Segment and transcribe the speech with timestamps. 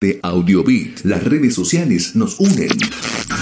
[0.00, 1.00] de Audiobit.
[1.02, 2.70] Las redes sociales nos unen.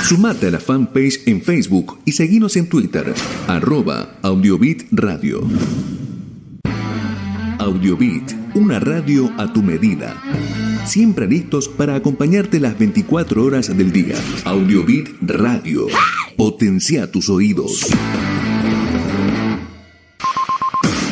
[0.04, 3.12] Sumate a la fanpage en Facebook y seguimos en Twitter,
[3.46, 5.46] arroba Audiobit Radio.
[7.58, 10.22] Audiobit, una radio a tu medida.
[10.86, 14.16] Siempre listos para acompañarte las 24 horas del día.
[14.44, 15.88] Audiobit Radio.
[16.38, 17.86] Potencia tus oídos.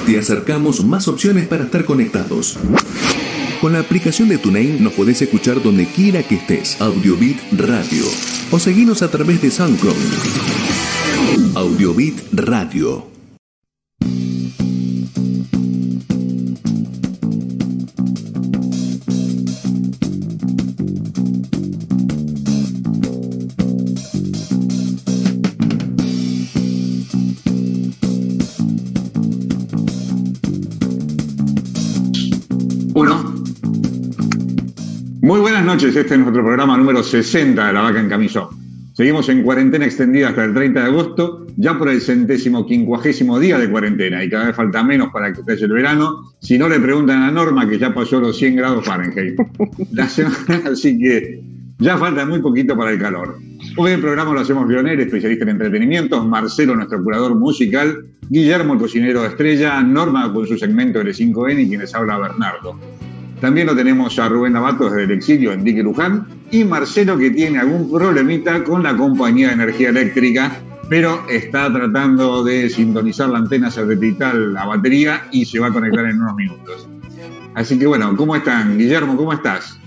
[0.06, 2.58] Te acercamos más opciones para estar conectados.
[3.64, 6.78] Con la aplicación de TuneIn nos podés escuchar donde quiera que estés.
[6.82, 8.04] Audiobit Radio.
[8.50, 9.96] O seguinos a través de SoundCloud.
[11.54, 13.13] Audiobit Radio.
[35.24, 38.48] Muy buenas noches, este es nuestro programa número 60 de La Vaca en Camisón.
[38.92, 43.56] Seguimos en cuarentena extendida hasta el 30 de agosto, ya por el centésimo quincuagésimo día
[43.56, 46.34] de cuarentena y cada vez falta menos para que esté el verano.
[46.40, 49.34] Si no le preguntan a Norma que ya pasó los 100 grados Fahrenheit.
[49.92, 51.42] La semana, así que
[51.78, 53.38] ya falta muy poquito para el calor.
[53.78, 57.96] Hoy el programa lo hacemos Leonel, especialista en entretenimiento, Marcelo, nuestro curador musical,
[58.28, 62.78] Guillermo, el cocinero de estrella, Norma con su segmento L5N y quienes habla Bernardo.
[63.44, 67.30] También lo tenemos a Rubén Navato desde el exilio en Dique Luján y Marcelo que
[67.30, 70.50] tiene algún problemita con la compañía de energía eléctrica,
[70.88, 76.06] pero está tratando de sintonizar la antena satelital, la batería y se va a conectar
[76.06, 76.88] en unos minutos.
[77.54, 78.78] Así que bueno, ¿cómo están?
[78.78, 79.78] Guillermo, ¿cómo estás?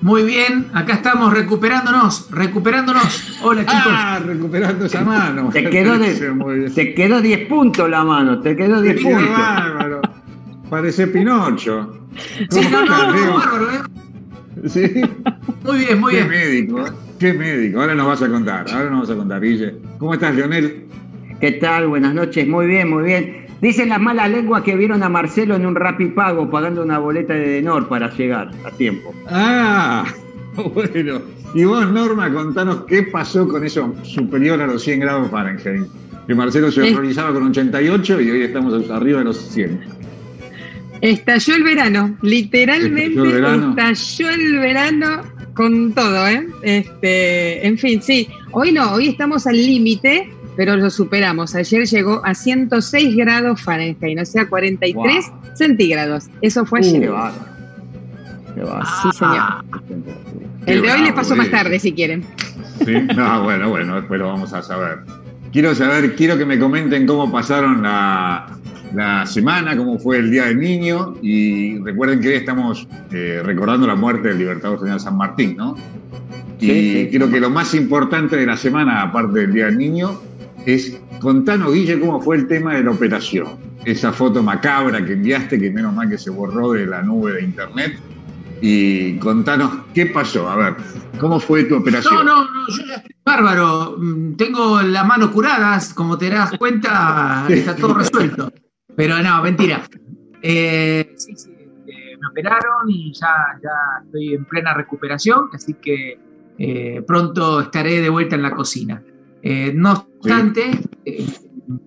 [0.00, 3.38] Muy bien, acá estamos recuperándonos, recuperándonos.
[3.40, 3.86] Hola chicos.
[3.86, 5.50] Ah, recuperando esa mano.
[5.52, 9.30] Te quedó, de, te quedó 10 puntos la mano, te quedó 10 puntos.
[9.30, 10.00] Bárbaro.
[10.70, 11.92] Parece Pinocho.
[12.50, 14.68] Sí, no, no, no, bárbaro, ¿eh?
[14.68, 15.02] ¿Sí?
[15.64, 16.28] Muy bien, muy Qué bien.
[16.30, 16.90] médico, ¿eh?
[17.18, 17.80] qué médico.
[17.82, 19.74] Ahora nos vas a contar, ahora nos vas a contar, Guille.
[19.98, 20.86] ¿Cómo estás, Leonel?
[21.40, 21.88] ¿Qué tal?
[21.88, 23.46] Buenas noches, muy bien, muy bien.
[23.60, 27.48] Dicen las malas lenguas que vieron a Marcelo en un rapipago pagando una boleta de
[27.48, 29.14] Denor para llegar a tiempo.
[29.28, 30.06] Ah,
[30.74, 31.20] bueno.
[31.54, 35.86] Y vos, Norma, contanos qué pasó con eso superior a los 100 grados Fahrenheit.
[36.26, 39.80] Que Marcelo se horrorizaba con 88 y hoy estamos arriba de los 100.
[41.00, 43.70] Estalló el verano, literalmente Estalló el verano.
[43.70, 45.22] estalló el verano
[45.54, 46.46] con todo, ¿eh?
[46.62, 48.28] Este, en fin, sí.
[48.52, 51.54] Hoy no, hoy estamos al límite, pero lo superamos.
[51.54, 56.26] Ayer llegó a 106 grados Fahrenheit, o sea, 43 centígrados.
[56.42, 57.00] Eso fue Uh, ayer.
[57.02, 57.44] Qué bárbaro.
[58.54, 58.86] Qué bárbaro.
[59.02, 59.64] Sí, señor.
[60.66, 62.24] El de hoy les bravo, pasó más tarde, si quieren.
[62.84, 62.92] ¿Sí?
[63.14, 64.98] No, bueno, bueno, después lo vamos a saber.
[65.52, 68.46] Quiero saber, quiero que me comenten cómo pasaron la,
[68.96, 73.86] la semana, cómo fue el Día del Niño y recuerden que hoy estamos eh, recordando
[73.86, 75.76] la muerte del Libertador General San Martín, ¿no?
[76.58, 77.16] Y Sí, sí.
[77.18, 80.18] creo que lo más importante de la semana, aparte del Día del Niño,
[80.64, 83.48] es contanos, Guille, cómo fue el tema de la operación.
[83.84, 87.42] Esa foto macabra que enviaste, que menos mal que se borró de la nube de
[87.42, 87.98] internet.
[88.62, 90.48] Y contanos qué pasó.
[90.48, 90.76] A ver,
[91.20, 92.14] ¿cómo fue tu operación?
[92.14, 93.96] No, no, no, yo ya estoy bárbaro.
[93.98, 98.50] Mm, Tengo las manos curadas, como te das cuenta, está todo resuelto.
[98.96, 99.86] Pero no, mentira.
[100.42, 106.18] Eh, sí, sí, eh, me operaron y ya, ya estoy en plena recuperación, así que
[106.58, 109.02] eh, pronto estaré de vuelta en la cocina.
[109.74, 110.72] No obstante,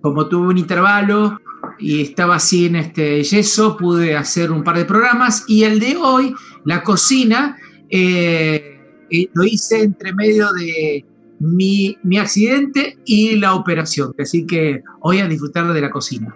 [0.00, 1.38] como tuve un intervalo
[1.78, 6.34] y estaba sin este yeso, pude hacer un par de programas y el de hoy,
[6.64, 7.58] la cocina,
[7.90, 11.04] lo hice entre medio de
[11.40, 14.14] mi, mi accidente y la operación.
[14.18, 16.34] Así que hoy a disfrutar de la cocina.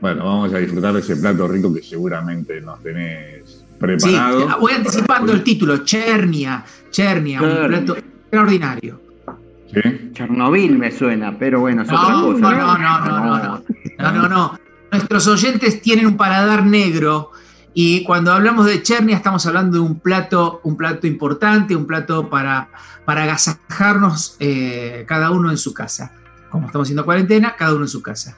[0.00, 4.58] Bueno, vamos a disfrutar de ese plato rico que seguramente nos tenés Sí, preparado.
[4.60, 9.00] voy anticipando el título, Chernia, Chernia, un plato extraordinario.
[9.72, 10.10] ¿Sí?
[10.14, 12.40] Chernobyl me suena, pero bueno, es otra No, cosa.
[12.40, 13.62] no, no, no, no, no, no.
[13.98, 14.60] No, no, no.
[14.92, 17.32] Nuestros oyentes tienen un paladar negro
[17.74, 22.30] y cuando hablamos de Chernia estamos hablando de un plato, un plato importante, un plato
[22.30, 22.68] para,
[23.04, 26.12] para agasajarnos eh, cada uno en su casa.
[26.48, 28.36] Como estamos haciendo cuarentena, cada uno en su casa.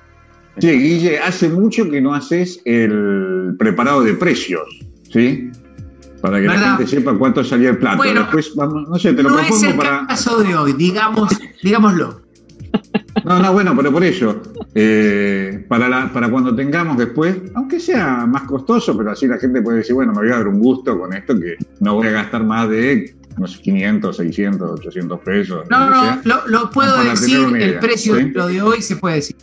[0.59, 4.63] Che, Guille, hace mucho que no haces el preparado de precios,
[5.13, 5.51] ¿sí?
[6.21, 7.99] Para que la gente sepa cuánto salía el plato.
[7.99, 10.07] Bueno, Después, vamos, no sé, te lo No es propongo el para.
[10.07, 11.31] caso de hoy, digamos,
[11.63, 12.23] digámoslo.
[13.25, 14.43] No, no, bueno, pero por eso,
[14.75, 19.61] eh, para, la, para cuando tengamos después, aunque sea más costoso, pero así la gente
[19.63, 22.13] puede decir, bueno, me voy a dar un gusto con esto, que no voy a
[22.13, 25.65] gastar más de, no sé, 500, 600, 800 pesos.
[25.71, 28.31] No, no, lo, lo puedo decir, el precio ¿sí?
[28.31, 29.37] lo de hoy se puede decir.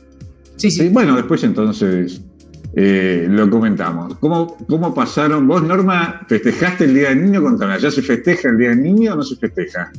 [0.57, 0.89] Sí, sí.
[0.89, 2.21] Bueno, después entonces
[2.75, 4.17] eh, lo comentamos.
[4.19, 5.47] ¿Cómo, ¿Cómo pasaron?
[5.47, 7.41] ¿Vos, Norma, festejaste el Día del Niño?
[7.41, 9.91] Contame, ¿ya se festeja el Día del Niño o no se festeja?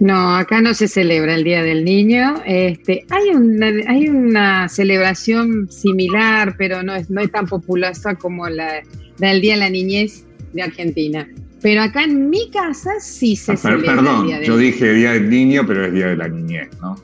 [0.00, 2.42] No, acá no se celebra el Día del Niño.
[2.46, 8.48] Este, hay una, hay una celebración similar, pero no es, no es tan populosa como
[8.48, 8.80] la,
[9.18, 10.24] del Día de la Niñez
[10.54, 11.28] de Argentina.
[11.60, 14.92] Pero acá en mi casa sí se Ah, celebra perdón, el Día del yo dije
[14.94, 16.96] Día del Niño, pero es Día de la Niñez, ¿no?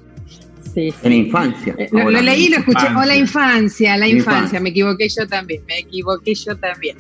[0.77, 0.97] Sí, sí.
[1.05, 1.75] En la infancia.
[1.79, 2.81] Eh, Lo, lo leí y lo escuché.
[2.81, 3.03] infancia.
[3.03, 4.33] O la infancia, la infancia.
[4.37, 4.61] infancia.
[4.61, 5.63] Me equivoqué yo también.
[5.67, 6.97] Me equivoqué yo también.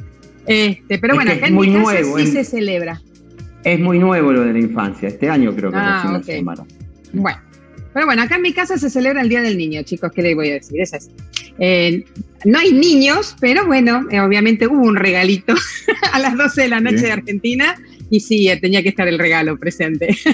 [0.46, 2.44] Este, pero Es bueno, que acá es en muy mi casa nuevo, sí es- se
[2.44, 3.02] celebra.
[3.64, 5.08] Es muy nuevo lo de la infancia.
[5.08, 6.26] Este año creo que Ah, recién lo ok.
[6.26, 6.66] llamaron.
[7.12, 7.38] Bueno,
[7.92, 10.34] pero bueno, acá en mi casa se celebra el Día del Niño, chicos, ¿qué les
[10.34, 10.80] voy a decir?
[10.80, 11.10] Es así.
[11.58, 12.04] Eh,
[12.44, 15.54] no hay niños, pero bueno, eh, obviamente hubo un regalito
[16.12, 17.06] a las 12 de la noche Bien.
[17.06, 17.76] de Argentina
[18.10, 20.16] y sí, eh, tenía que estar el regalo presente.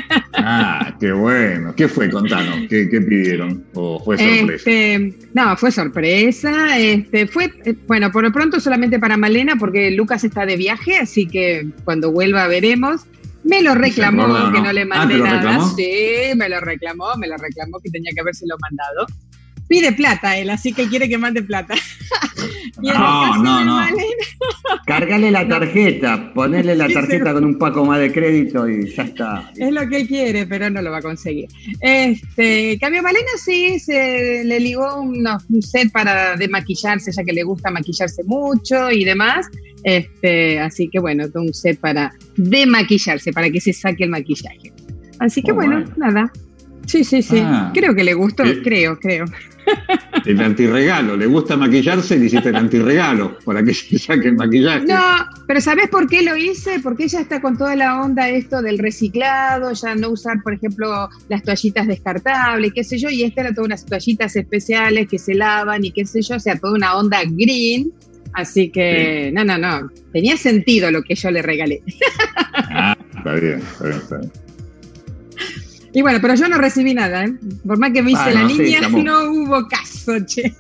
[0.44, 1.72] Ah, qué bueno.
[1.76, 2.10] ¿Qué fue?
[2.10, 2.66] Contanos.
[2.68, 3.64] ¿Qué, qué pidieron?
[3.74, 4.54] ¿O fue sorpresa?
[4.54, 6.78] Este, no, fue sorpresa.
[6.78, 10.96] Este, fue, eh, bueno, por lo pronto solamente para Malena, porque Lucas está de viaje,
[10.96, 13.02] así que cuando vuelva veremos.
[13.44, 14.72] Me lo reclamó que no?
[14.72, 15.68] le Ah, mandé ¿te lo nada.
[15.76, 19.06] Sí, me lo reclamó, me lo reclamó que tenía que habérselo mandado.
[19.72, 21.74] Pide plata él, así que quiere que mande plata.
[22.82, 23.80] Y en el No, caso no, de no.
[24.86, 29.50] Cargale la tarjeta, ponerle la tarjeta con un paco más de crédito y ya está.
[29.56, 31.48] Es lo que él quiere, pero no lo va a conseguir.
[31.80, 37.32] Este, cambio Malena sí, se le ligó unos- un set para de maquillarse, ya que
[37.32, 39.46] le gusta maquillarse mucho y demás.
[39.84, 44.72] Este, así que bueno, todo un set para demaquillarse, para que se saque el maquillaje.
[45.20, 45.92] Así que Oh, bueno, bueno.
[45.98, 46.32] nada.
[46.86, 47.38] Sí, sí, sí.
[47.40, 47.70] Ah.
[47.74, 48.60] creo que le gustó, Eh.
[48.62, 49.24] creo, creo.
[50.26, 51.16] El antirregalo.
[51.16, 52.18] ¿Le gusta maquillarse?
[52.18, 54.86] Le hiciste el antirregalo para que se saque el maquillaje.
[54.86, 55.00] No,
[55.46, 56.80] pero ¿sabes por qué lo hice?
[56.80, 61.08] Porque ella está con toda la onda esto del reciclado, ya no usar, por ejemplo,
[61.28, 65.34] las toallitas descartables, qué sé yo, y esta era todas unas toallitas especiales que se
[65.34, 67.92] lavan y qué sé yo, o sea, toda una onda green.
[68.34, 71.82] Así que, no, no, no, tenía sentido lo que yo le regalé.
[72.54, 74.32] Ah, está bien, está bien, está bien.
[75.92, 77.34] Y bueno, pero yo no recibí nada, ¿eh?
[77.66, 80.54] Por más que me hice Ah, la no, sí, niña, estamos- no hubo caso, che.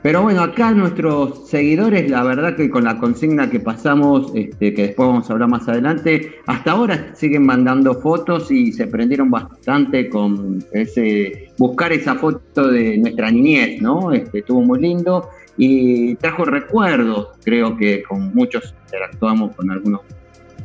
[0.00, 4.82] Pero bueno, acá nuestros seguidores, la verdad que con la consigna que pasamos, este, que
[4.82, 10.08] después vamos a hablar más adelante, hasta ahora siguen mandando fotos y se prendieron bastante
[10.08, 14.12] con ese buscar esa foto de nuestra niñez, ¿no?
[14.12, 20.02] Este, estuvo muy lindo y trajo recuerdos, creo que con muchos interactuamos con algunos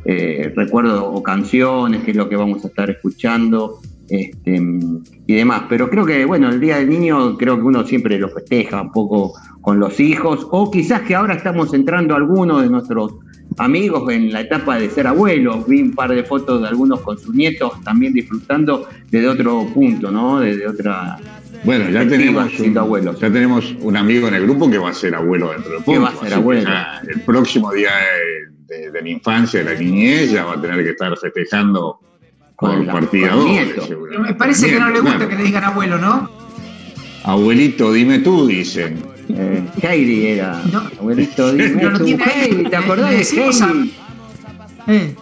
[0.04, 4.62] eh, recuerdos o canciones, que es lo que vamos a estar escuchando este,
[5.26, 5.62] y demás.
[5.68, 8.92] Pero creo que, bueno, el Día del Niño, creo que uno siempre lo festeja un
[8.92, 13.14] poco con los hijos, o quizás que ahora estamos entrando algunos de nuestros
[13.56, 15.66] amigos en la etapa de ser abuelos.
[15.66, 20.10] Vi un par de fotos de algunos con sus nietos también disfrutando desde otro punto,
[20.10, 20.40] ¿no?
[20.40, 21.18] Desde otra.
[21.64, 23.18] Bueno, ya tenemos, un, abuelos.
[23.20, 25.92] ya tenemos un amigo en el grupo que va a ser abuelo dentro de poco.
[25.92, 26.68] Que va a ser abuelo.
[27.08, 27.88] el próximo día
[28.66, 31.98] de, de- la infancia, de la niñez, ya va a tener que estar festejando
[32.56, 33.34] Con por partida.
[34.20, 35.30] Me parece que no le gusta Claro.
[35.30, 36.30] que le digan abuelo, ¿no?
[37.24, 39.02] Abuelito, dime tú, dicen.
[39.30, 40.62] Eh, Heidi era.
[40.70, 40.80] No.
[41.00, 42.40] Abuelito, dime No lo tú, tiene ahí.
[42.50, 43.94] Heidi, ¿te acordás de decimos a- Heidi?
[44.86, 45.14] Eh,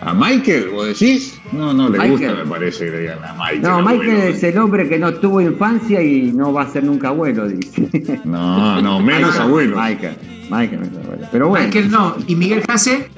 [0.00, 1.35] ¿A Michael, vos decís?
[1.52, 2.10] No, no le Michael.
[2.12, 3.62] gusta, me parece que le digan a Michael.
[3.62, 4.22] No, Michael abuelo.
[4.24, 8.20] es el hombre que no tuvo infancia y no va a ser nunca abuelo, dice.
[8.24, 9.76] No, no, menos abuelo.
[9.80, 10.16] Michael,
[10.50, 11.28] Michael no es abuelo.
[11.30, 12.16] Pero bueno, Michael no.
[12.26, 13.08] ¿Y Miguel Jase?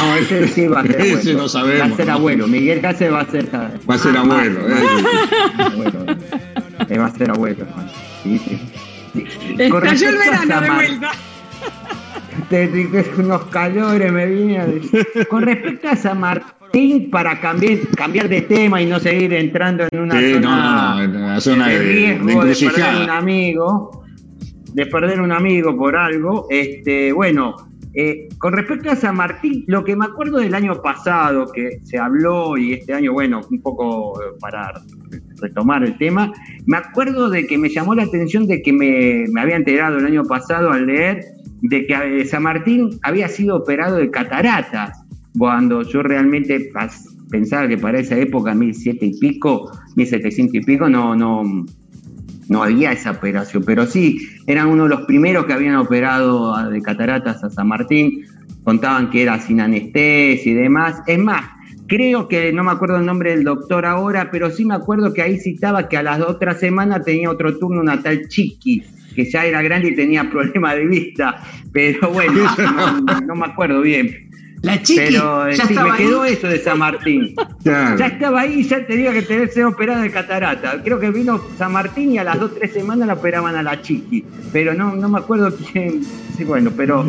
[0.00, 1.18] no, ese sí va a ser abuelo.
[1.18, 2.12] Ese no sabemos, Va a ser ¿no?
[2.14, 2.46] abuelo.
[2.48, 3.46] Miguel Case va a ser.
[3.54, 6.06] Va a ser Ah, abuelo, va- abuelo.
[6.98, 7.66] Va a ser abuelo.
[8.22, 8.58] Sí, sí.
[9.58, 11.10] Estalló el verano de vuelta.
[12.48, 15.06] te dije unos calores me vine a decir.
[15.28, 16.46] Con respecto a San Martín,
[17.10, 21.26] para cambiar, cambiar de tema y no seguir entrando en una Sí, zona, no, no,
[21.26, 24.04] la zona de de, riesgo de de, perder un amigo,
[24.74, 27.56] de perder un amigo por algo, este, bueno,
[27.94, 31.98] eh, con respecto a San Martín, lo que me acuerdo del año pasado que se
[31.98, 34.80] habló y este año, bueno, un poco eh, para
[35.40, 36.32] retomar el tema,
[36.66, 40.06] me acuerdo de que me llamó la atención de que me, me había enterado el
[40.06, 41.24] año pasado al leer
[41.62, 45.04] de que eh, San Martín había sido operado de cataratas,
[45.38, 46.70] cuando yo realmente
[47.30, 51.64] pensaba que para esa época, 1700 y pico, 1700 y pico, no, no,
[52.48, 56.80] no había esa operación, pero sí, eran uno de los primeros que habían operado de
[56.82, 58.24] cataratas a San Martín,
[58.64, 61.02] contaban que era sin anestesia y demás.
[61.06, 61.44] Es más,
[61.86, 65.22] creo que no me acuerdo el nombre del doctor ahora, pero sí me acuerdo que
[65.22, 68.82] ahí citaba que a las otras semanas tenía otro turno una tal Chiqui,
[69.14, 71.42] que ya era grande y tenía problemas de vista,
[71.72, 72.44] pero bueno,
[73.06, 74.28] no, no me acuerdo bien.
[74.62, 76.32] La chiqui Pero eh, ya sí, estaba me quedó ahí.
[76.32, 77.34] eso de San Martín.
[77.62, 77.98] Claro.
[77.98, 80.80] Ya estaba ahí, ya tenía que tener ser operada de catarata.
[80.82, 83.82] Creo que vino San Martín y a las dos tres semanas la operaban a la
[83.82, 84.24] chiqui.
[84.52, 86.02] Pero no, no me acuerdo quién.
[86.36, 87.04] Sí, bueno, pero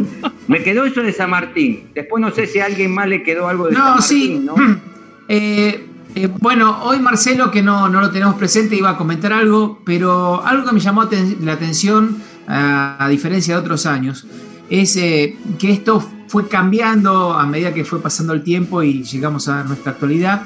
[0.48, 1.89] me quedó eso de San Martín.
[1.96, 4.39] Después no sé si a alguien más le quedó algo de San Martín, sí.
[4.44, 4.56] ¿no?
[5.32, 9.79] Eh, eh, bueno, hoy Marcelo, que no, no lo tenemos presente, iba a comentar algo,
[9.86, 11.08] pero algo que me llamó
[11.41, 14.25] la atención, a, a diferencia de otros años,
[14.69, 19.47] es eh, que esto fue cambiando a medida que fue pasando el tiempo y llegamos
[19.47, 20.43] a nuestra actualidad,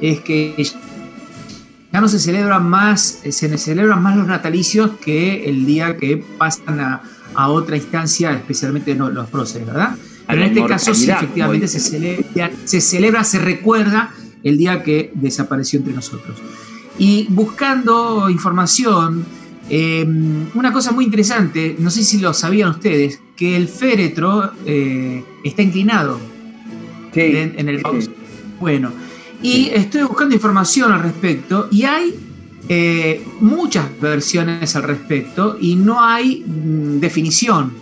[0.00, 0.54] es que
[1.92, 6.22] ya no se celebran más, eh, se celebran más los natalicios que el día que
[6.38, 7.02] pasan a,
[7.34, 9.96] a otra instancia, especialmente los próceres, ¿verdad?
[10.26, 14.12] Pero en este caso sí, efectivamente, se celebra, se celebra, se recuerda
[14.42, 16.38] el día que desapareció entre nosotros.
[16.98, 19.24] Y buscando información,
[19.74, 20.04] eh,
[20.54, 25.62] una cosa muy interesante, no sé si lo sabían ustedes, que el féretro eh, está
[25.62, 26.20] inclinado
[27.14, 28.10] Sí, en, en el sí.
[28.60, 28.92] Bueno,
[29.42, 32.14] y estoy buscando información al respecto y hay
[32.68, 37.72] eh, muchas versiones al respecto y no hay mm, definición.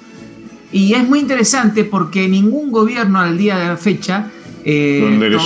[0.71, 4.31] Y es muy interesante porque ningún gobierno al día de la fecha
[4.65, 5.37] eh,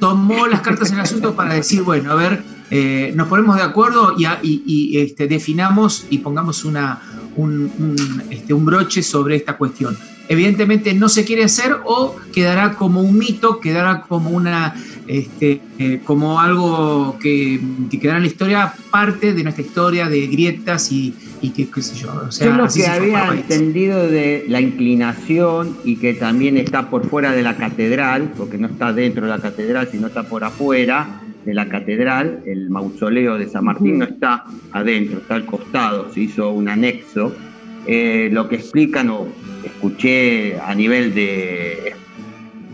[0.00, 2.42] tomó las cartas en el asunto para decir, bueno, a ver,
[2.76, 7.00] eh, nos ponemos de acuerdo y, y- y, este, definamos y pongamos una,
[7.36, 9.96] un, un, este, un broche sobre esta cuestión.
[10.28, 14.74] Evidentemente no se quiere hacer o quedará como un mito, quedará como una
[15.06, 20.26] este, eh, como algo que, que quedará en la historia, parte de nuestra historia de
[20.26, 22.08] grietas y, y que, qué sé yo.
[22.26, 27.06] O sea, Yo lo que había entendido de la inclinación y que también está por
[27.08, 31.20] fuera de la catedral, porque no está dentro de la catedral, sino está por afuera
[31.44, 36.20] de la catedral, el mausoleo de San Martín no está adentro, está al costado, se
[36.20, 37.34] hizo un anexo.
[37.86, 39.28] Eh, lo que explican o
[39.62, 41.94] escuché a nivel de,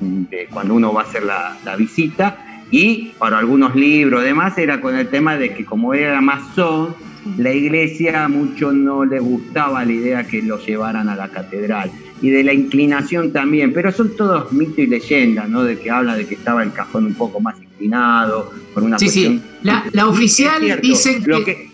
[0.00, 2.38] de cuando uno va a hacer la, la visita
[2.70, 6.94] y para algunos libros demás era con el tema de que como era masón,
[7.36, 11.90] la iglesia mucho no le gustaba la idea que lo llevaran a la catedral
[12.22, 15.64] y de la inclinación también, pero son todos mitos y leyendas, ¿no?
[15.64, 19.08] De que habla de que estaba el cajón un poco más inclinado por una Sí,
[19.08, 19.42] sí.
[19.62, 21.70] La, la oficial dicen lo que, que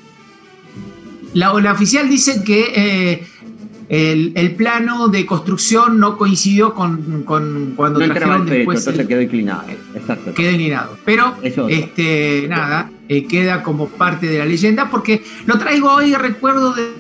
[1.35, 3.27] la, la oficial dicen que eh,
[3.89, 8.79] el, el plano de construcción no coincidió con, con cuando no el trajeron pecho, después
[8.79, 9.65] entonces el- quedó inclinado.
[9.95, 10.35] Exacto.
[10.35, 10.97] queda inclinado.
[11.05, 11.69] Pero, Eso.
[11.69, 16.91] este, nada, eh, queda como parte de la leyenda, porque lo traigo hoy recuerdo de,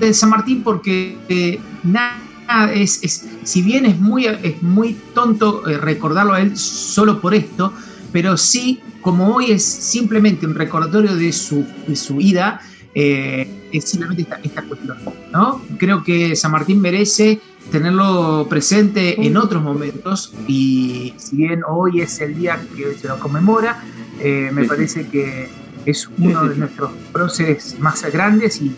[0.00, 5.62] de San Martín, porque eh, nada, es, es- si bien es muy, es muy tonto
[5.64, 7.72] recordarlo a él solo por esto,
[8.12, 12.60] pero sí, como hoy es simplemente un recordatorio de su, de su ida,
[12.94, 14.98] eh, es simplemente esta, esta cuestión,
[15.32, 15.62] ¿no?
[15.78, 17.40] Creo que San Martín merece
[17.70, 23.18] tenerlo presente en otros momentos y si bien hoy es el día que se lo
[23.18, 23.82] conmemora,
[24.20, 25.48] eh, me Sí, parece que
[25.86, 28.76] es uno de nuestros próceres más grandes y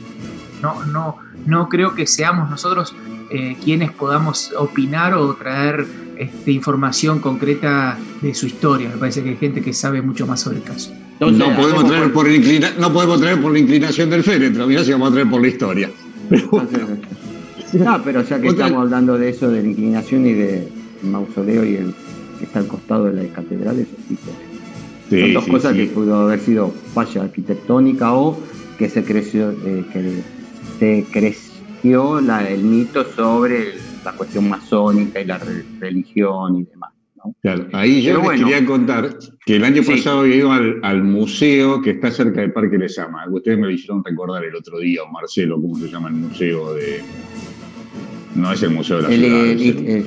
[0.63, 2.95] no, no, no creo que seamos nosotros
[3.31, 5.87] eh, quienes podamos opinar o traer
[6.19, 8.89] este, información concreta de su historia.
[8.91, 10.93] Me parece que hay gente que sabe mucho más sobre el caso.
[11.15, 14.85] Entonces, no, podemos traer por inclina- no podemos traer por la inclinación del féretro, mirá
[14.85, 15.91] si vamos a traer por la historia.
[16.29, 16.51] Pero
[17.75, 20.69] No, pero ya que Otra- estamos hablando de eso, de la inclinación y del
[21.03, 21.95] mausoleo y el
[22.39, 24.17] que está al costado de la catedral, eso sí.
[25.11, 25.79] sí, Son dos sí, cosas sí.
[25.79, 28.39] que pudo haber sido falla arquitectónica o
[28.79, 30.23] que se creció, eh, que
[30.79, 36.65] se creció la- el mito sobre el- la cuestión masónica y la re- religión y
[36.65, 36.91] demás.
[37.17, 37.35] ¿no?
[37.41, 38.47] Claro, ahí yo Pero les bueno.
[38.49, 39.91] quería contar que el año Sí.
[39.93, 43.25] pasado había ido al, al museo que está cerca del Parque Lesama.
[43.31, 46.75] Ustedes me lo hicieron recordar el otro día, o Marcelo, ¿cómo se llama el museo
[46.75, 47.01] de...?
[48.35, 49.41] No es el museo de la El, ciudad.
[49.47, 50.07] el- es el- el-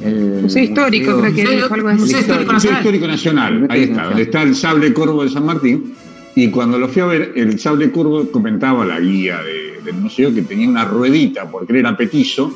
[0.00, 2.14] el Museo histórico, museo- creo que Museo- dijo algo Museo así.
[2.18, 2.78] Histórico Museo Nacional.
[2.78, 5.94] Histórico Nacional, ahí está, donde está el sable corvo de San Martín.
[6.36, 10.32] Y cuando lo fui a ver, el sable corvo comentaba la guía de- del museo
[10.32, 12.52] que tenía una ruedita, porque él era petizo,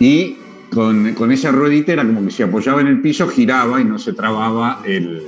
[0.00, 0.36] y
[0.70, 3.98] con, con esa ruedita era como que se apoyaba en el piso, giraba y no
[3.98, 5.22] se trababa el,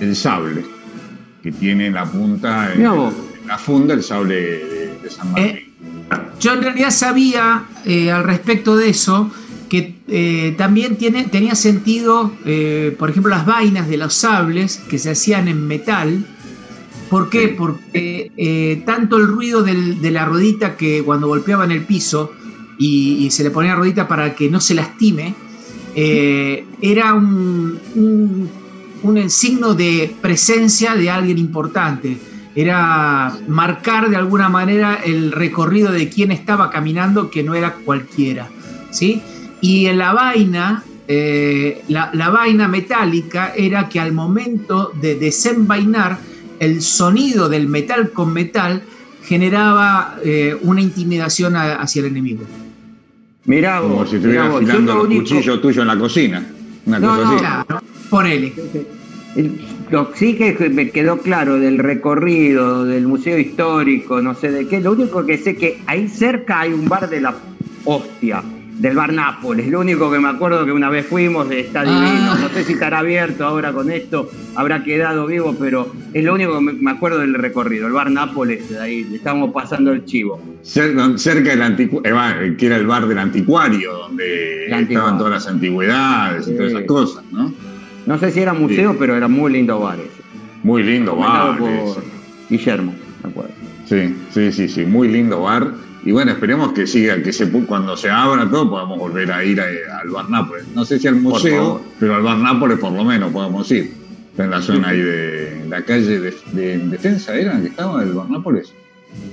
[0.00, 0.64] el sable,
[1.42, 3.12] que tiene en la punta, en, en
[3.46, 5.44] la funda, el sable de, de San Martín.
[5.46, 5.66] Eh,
[6.40, 9.30] Yo en realidad sabía eh, al respecto de eso
[9.68, 12.32] que eh, también tiene, tenía sentido,
[12.98, 16.24] por ejemplo, las vainas de los sables que se hacían en metal.
[17.08, 17.48] ¿Por qué?
[17.48, 17.54] Sí.
[17.56, 22.32] Porque tanto el ruido del- de la ruedita que cuando golpeaban el piso
[22.80, 25.34] y, se le ponía ruedita para que no se lastime,
[25.94, 28.48] eh, era un, un,
[29.02, 32.18] un signo de presencia de alguien importante
[32.54, 38.48] era marcar de alguna manera el recorrido de quien estaba caminando, que no era cualquiera,
[38.90, 39.22] ¿sí?
[39.60, 46.18] Y en la vaina eh, la, la vaina metálica era que al momento de desenvainar,
[46.58, 48.82] el sonido del metal con metal
[49.24, 52.44] generaba eh, una intimidación hacia el enemigo.
[53.46, 55.98] Mirá Como vos, si mirá estuvieras vos, afilando lo los único- cuchillos tuyos en la
[55.98, 56.46] cocina.
[56.86, 57.22] Una No, cosa
[57.68, 57.86] no, así.
[58.10, 58.52] Ponele.
[59.36, 64.68] El- Lo sí que me quedó claro del recorrido, del museo histórico, no sé de
[64.68, 67.34] qué, lo único que sé que ahí cerca hay un bar de la
[67.84, 68.40] hostia,
[68.80, 72.38] del bar Nápoles, lo único que me acuerdo que una vez fuimos, está divino, Ah.
[72.40, 76.54] no sé si estará abierto ahora con esto, habrá quedado vivo, pero es lo único
[76.58, 80.40] que me- acuerdo del recorrido, el bar Nápoles, ahí le estábamos pasando el chivo.
[80.64, 84.24] Cer- cerca del anticuario, que era el bar del anticuario, donde
[84.72, 84.88] anticuario.
[84.88, 87.52] estaban todas las antigüedades y todas esas cosas, ¿no?
[88.06, 88.96] No sé si era museo, Sí.
[88.98, 90.22] pero era muy lindo bar ese.
[90.62, 91.58] Muy lindo bar.
[91.58, 91.70] por.
[92.48, 93.52] Guillermo, me acuerdo.
[93.84, 95.70] Sí, sí, sí, sí, muy lindo bar.
[96.04, 99.44] Y bueno, esperemos que siga, que se, pu- cuando se abra todo podamos volver a
[99.44, 100.64] ir a- al bar Nápoles.
[100.74, 103.92] No sé si al museo, pero al bar Nápoles por lo menos podemos ir.
[104.30, 108.12] Está en la zona ahí de la calle de, de Defensa, ¿era que estaba el
[108.12, 108.72] bar Nápoles?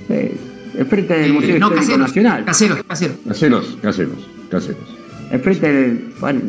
[0.08, 0.30] Sí,
[0.76, 2.44] enfrente del Eh, Museo no, Histórico caseros, Nacional.
[2.44, 3.16] caseros, caseros.
[3.26, 4.96] Caseros, caseros, caseros.
[5.30, 6.40] Enfrente del bueno,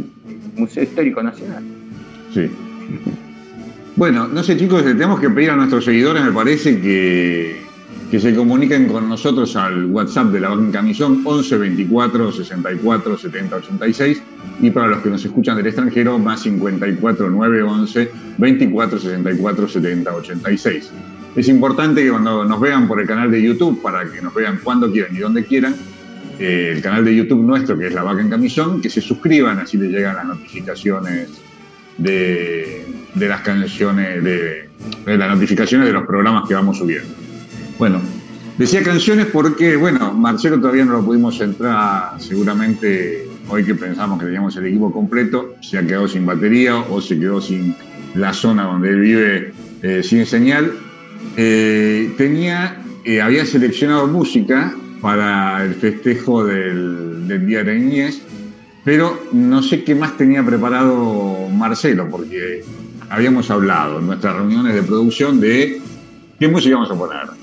[0.57, 1.63] Museo Histórico Nacional.
[2.33, 2.49] Sí.
[3.95, 7.61] Bueno, no sé chicos, tenemos que pedir a nuestros seguidores, me parece, que,
[8.09, 13.55] que se comuniquen con nosotros al WhatsApp de la Banca Camisón 11 24 64 70
[13.55, 14.23] 86
[14.61, 20.15] y para los que nos escuchan del extranjero más 54 9 11 24 64 70
[20.15, 20.91] 86.
[21.35, 24.59] Es importante que cuando nos vean por el canal de YouTube, para que nos vean
[24.63, 25.75] cuando quieran y donde quieran,
[26.39, 29.59] eh, el canal de YouTube nuestro, que es La Vaca en Camisón, que se suscriban,
[29.59, 31.29] así les llegan las notificaciones
[31.97, 34.69] de, de las canciones, de
[35.05, 37.28] las notificaciones de los programas que vamos subiendo.
[37.79, 38.01] Bueno,
[38.57, 44.25] decía canciones porque, bueno, Marcelo todavía no lo pudimos entrar, seguramente hoy que pensamos que
[44.25, 47.73] teníamos el equipo completo, se ha quedado sin batería o se quedó sin
[48.15, 50.73] la zona donde él vive eh, sin señal.
[51.37, 58.21] Eh, tenía, eh, había seleccionado música para el festejo del, Día de la Niñez,
[58.83, 62.65] pero no sé qué más tenía preparado Marcelo, porque
[63.09, 65.79] habíamos hablado en nuestras reuniones de producción de
[66.37, 67.38] qué música vamos a poner.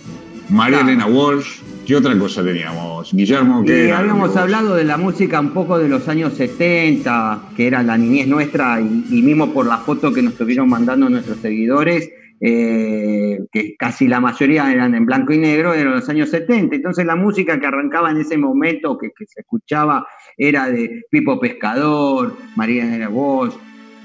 [0.49, 0.93] María Claro.
[0.93, 3.13] Elena Walsh, ¿qué otra cosa teníamos?
[3.13, 3.99] Guillermo, ¿qué era?
[3.99, 8.29] habíamos hablado de la música un poco de los años 70, que era la niñez
[8.29, 13.77] nuestra, y, y mismo por la foto que nos estuvieron mandando nuestros seguidores, eh, que
[13.77, 16.77] casi la mayoría eran en blanco y negro, eran los años 70.
[16.77, 20.07] Entonces la música que arrancaba en ese momento, que, que se escuchaba,
[20.37, 23.55] era de Pipo Pescador, María Elena Bosch,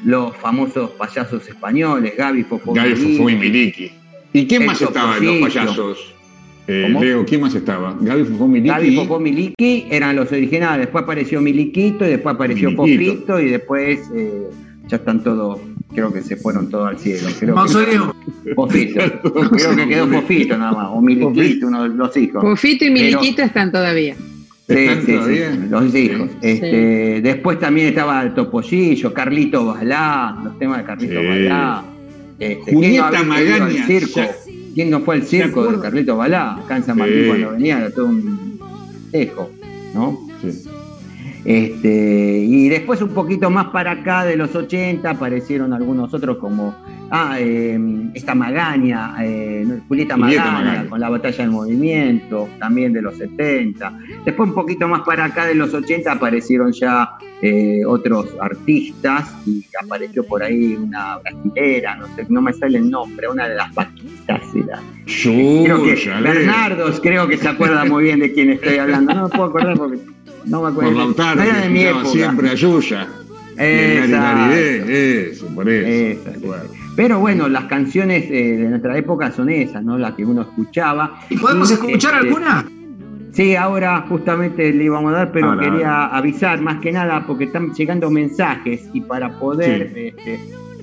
[0.06, 2.96] los famosos payasos españoles, Gaby Fofo Gaby.
[2.96, 3.92] Fofó y Miliki.
[4.34, 6.16] ¿Y quién más estaba en los payasos?
[6.72, 7.04] Eh, ¿Cómo?
[7.04, 7.98] Leo, ¿quién más estaba?
[8.00, 8.70] Gaby Fofó Miliki.
[8.70, 10.86] Gaby, Fofó, Miliki eran los originales.
[10.86, 12.72] Después apareció Miliquito y después apareció.
[12.76, 14.50] Fofito y después eh,
[14.88, 15.60] ya están todos,
[15.94, 17.28] creo que se fueron todos al cielo.
[17.38, 18.16] Creo que, Mausoleo.
[18.56, 19.02] Fofito.
[19.52, 22.42] Creo que quedó Fofito nada más, o Miliquito, uno de los hijos.
[22.42, 24.16] Pufito y Pero- Miliquito están todavía.
[24.70, 26.30] Sí, ¿Están sí, los hijos.
[26.42, 26.48] Sí.
[26.48, 31.28] Este, Después también estaba el Topollillo, Carlito Balá, los temas de Carlito Sí.
[31.28, 31.84] Balá.
[32.40, 34.22] Este, Julieta ¿quién no había ido al Magaña, circo?
[34.74, 35.80] ¿Quién no fue al circo de?
[35.80, 36.56] Carlito Balá?
[36.56, 37.28] Acá en San Martín Sí.
[37.28, 38.60] cuando venía era todo un
[39.12, 39.50] tejo,
[39.94, 40.20] ¿no?
[40.42, 40.64] Sí.
[41.44, 46.76] Este, y después un poquito más para acá de los 80 aparecieron algunos otros como
[47.10, 47.80] ah, eh,
[48.14, 50.90] esta Magaña, eh, Julieta Magaña, Magaña.
[50.90, 54.00] con la batalla del movimiento, también de los 70.
[54.24, 59.66] Después un poquito más para acá de los 80 aparecieron ya eh, otros artistas y
[59.84, 63.74] apareció por ahí una brasilera, no sé, no me sale el nombre, una de las
[63.74, 64.80] paquitas era.
[65.06, 66.34] Creo que Yuya, Leo.
[66.34, 69.14] Bernardos creo que se acuerda muy bien de quién estoy hablando.
[69.14, 69.98] No me puedo acordar porque
[70.46, 70.92] no me acuerdo.
[70.92, 72.06] Por Lautaro, No era que de mi época.
[72.06, 73.08] siempre a Yuya.
[73.58, 76.54] Eso, por eso.
[76.96, 79.98] Pero bueno, las canciones eh, de nuestra época son esas, ¿no?
[79.98, 81.20] Las que uno escuchaba.
[81.30, 82.66] ¿Y podemos Y, escuchar este, alguna?
[83.34, 87.46] Sí, ahora justamente le íbamos a dar, pero Ahora, quería avisar más que nada porque
[87.46, 90.08] están llegando mensajes y para poder, Sí.
[90.08, 90.40] este,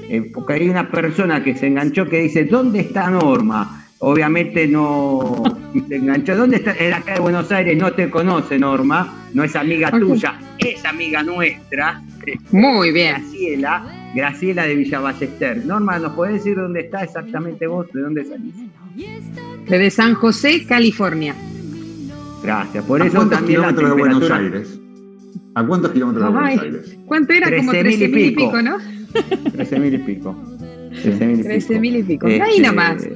[0.09, 3.85] eh, porque hay una persona que se enganchó que dice, ¿dónde está Norma?
[4.01, 5.43] Obviamente no
[5.89, 6.37] se enganchó.
[6.37, 6.73] ¿Dónde está?
[6.77, 11.23] En acá de Buenos Aires no te conoce Norma, no es amiga tuya, es amiga
[11.23, 12.01] nuestra,
[12.53, 13.17] Muy bien.
[13.17, 15.67] Graciela, Graciela de Villa Ballester.
[15.67, 17.87] Norma, ¿nos podés decir dónde está exactamente vos?
[17.93, 18.55] ¿De dónde salís?
[19.69, 21.35] Desde San José, California.
[22.43, 22.85] Gracias.
[22.85, 24.59] Por ¿A eso cuántos también la kilómetros de Buenos temperatura...
[24.59, 24.81] Aires?
[25.55, 26.63] ¿A cuántos kilómetros de Buenos.
[26.63, 26.99] Aires?
[27.07, 27.57] ¿Cuánto era?
[27.57, 28.45] Como 13.000 y 13 mil y pico.
[28.47, 28.77] pico, ¿no?
[29.53, 30.37] 13 mil y pico.
[31.03, 31.49] 13 mil y pico.
[31.49, 32.27] 13 mil y pico.
[32.29, 33.09] Ahí Este, nomás.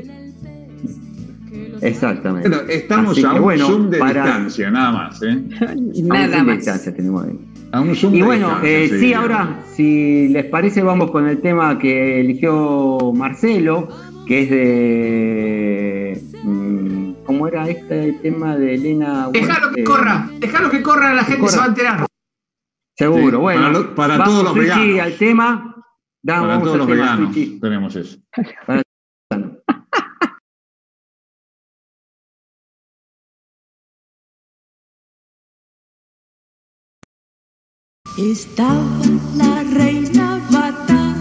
[1.82, 2.48] Exactamente.
[2.48, 5.22] Bueno, estamos Así a que, un bueno, zoom de para- distancia, nada más.
[5.22, 5.28] ¿eh?
[5.68, 6.56] A un Nada de más.
[6.56, 7.38] distancia tenemos ahí.
[7.72, 11.26] A un Zoom Y de bueno, distancia, eh, sí, ahora, si les parece, vamos con
[11.26, 13.88] el tema que eligió Marcelo,
[14.26, 16.22] que es de.
[16.44, 19.28] mm, ¿Cómo era este tema de Elena?
[19.32, 21.50] Dejalo que corra, dejalo que corra, la gente corra.
[21.52, 22.06] se va a enterar.
[22.96, 23.72] Seguro, Sí, bueno.
[23.72, 25.00] para para vamos, todos los veganos.
[25.00, 25.68] al tema.
[26.24, 28.18] Da, Para todos los veganos tenemos eso.
[38.18, 38.84] Estaba
[39.36, 41.16] la reina batata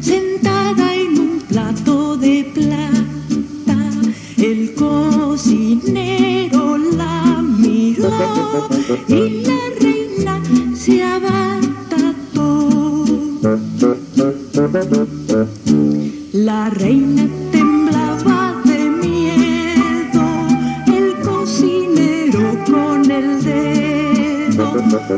[0.00, 3.90] sentada en un plato de plata.
[4.38, 8.12] El cocinero la miró
[9.08, 10.40] y la reina
[10.76, 12.68] se abatató.
[16.32, 17.28] La reina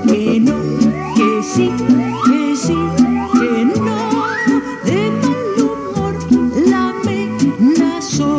[0.00, 0.54] Que no,
[1.14, 1.70] que sí,
[2.24, 2.74] que sí,
[3.34, 3.98] que no,
[4.86, 6.14] de mal humor
[6.66, 8.30] la amenazó.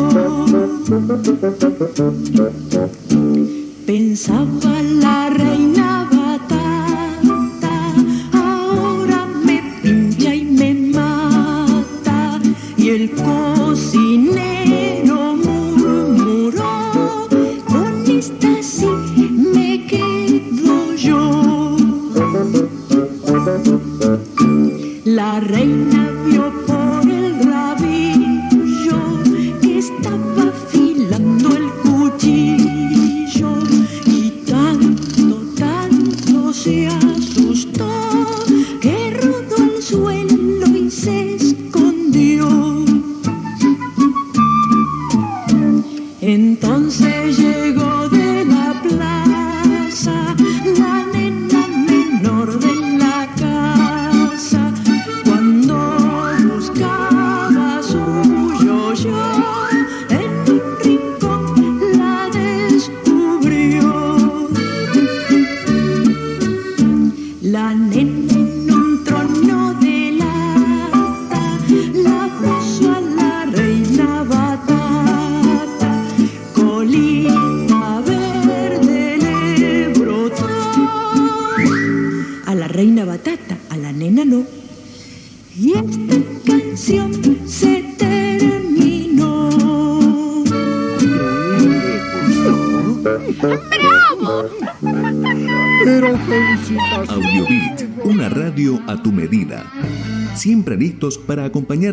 [3.86, 7.76] Pensaba la reina batata,
[8.34, 12.42] ahora me pincha y me mata.
[12.78, 13.12] Y el
[25.06, 26.03] La reina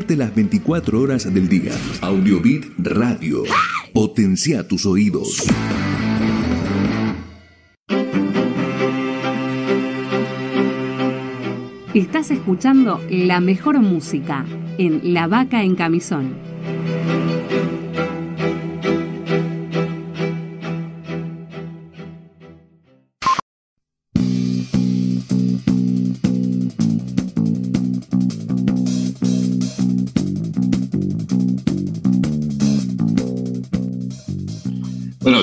[0.01, 1.73] acompañarte las 24 horas del día.
[2.01, 3.43] Audiobit Radio.
[3.93, 5.47] Potencia tus oídos.
[11.95, 14.45] Estás escuchando la mejor música
[14.79, 16.50] en La Vaca en Camisón.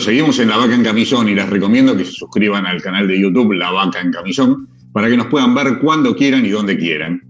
[0.08, 3.20] Seguimos en La Vaca en Camisón y les recomiendo que se suscriban al canal de
[3.20, 7.22] YouTube La Vaca en Camisón para que nos puedan ver cuando quieran y donde quieran.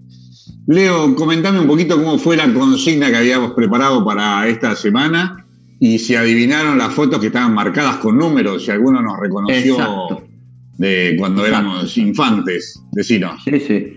[0.67, 5.43] Leo, comentame un poquito cómo fue la consigna que habíamos preparado para esta semana
[5.79, 10.27] y si adivinaron las fotos que estaban marcadas con números, si alguno nos reconoció Exacto.
[10.77, 12.79] de cuando éramos infantes.
[12.91, 13.41] Decinos.
[13.43, 13.87] Sí, sí.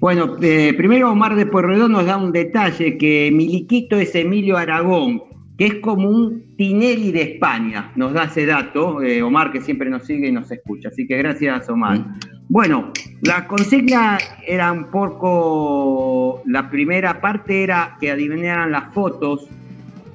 [0.00, 5.22] Bueno, eh, primero Omar de Pueyrredón nos da un detalle que Miliquito es Emilio Aragón,
[5.56, 7.92] que es como un Tinelli de España.
[7.96, 10.88] Nos da ese dato, eh, Omar que siempre nos sigue y nos escucha.
[10.88, 12.04] Así que gracias, Omar.
[12.48, 19.48] Bueno, la consigna era un poco, la primera parte era que adivinaran las fotos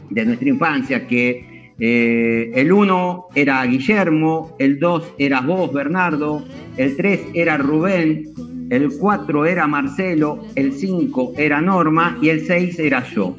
[0.10, 6.43] de nuestra infancia, que eh, el 1 era Guillermo, el 2 era vos, Bernardo,
[6.78, 8.25] el 3 era Rubén,
[8.69, 13.36] el 4 era Marcelo, el 5 era Norma y el 6 era yo.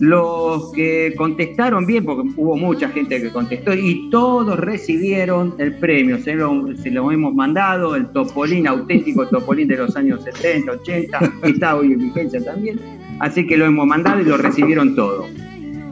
[0.00, 6.18] Los que contestaron bien, porque hubo mucha gente que contestó y todos recibieron el premio,
[6.18, 11.32] se lo, se lo hemos mandado, el Topolín, auténtico Topolín de los años 70, 80,
[11.42, 12.80] que está hoy en vigencia también,
[13.20, 15.26] así que lo hemos mandado y lo recibieron todo.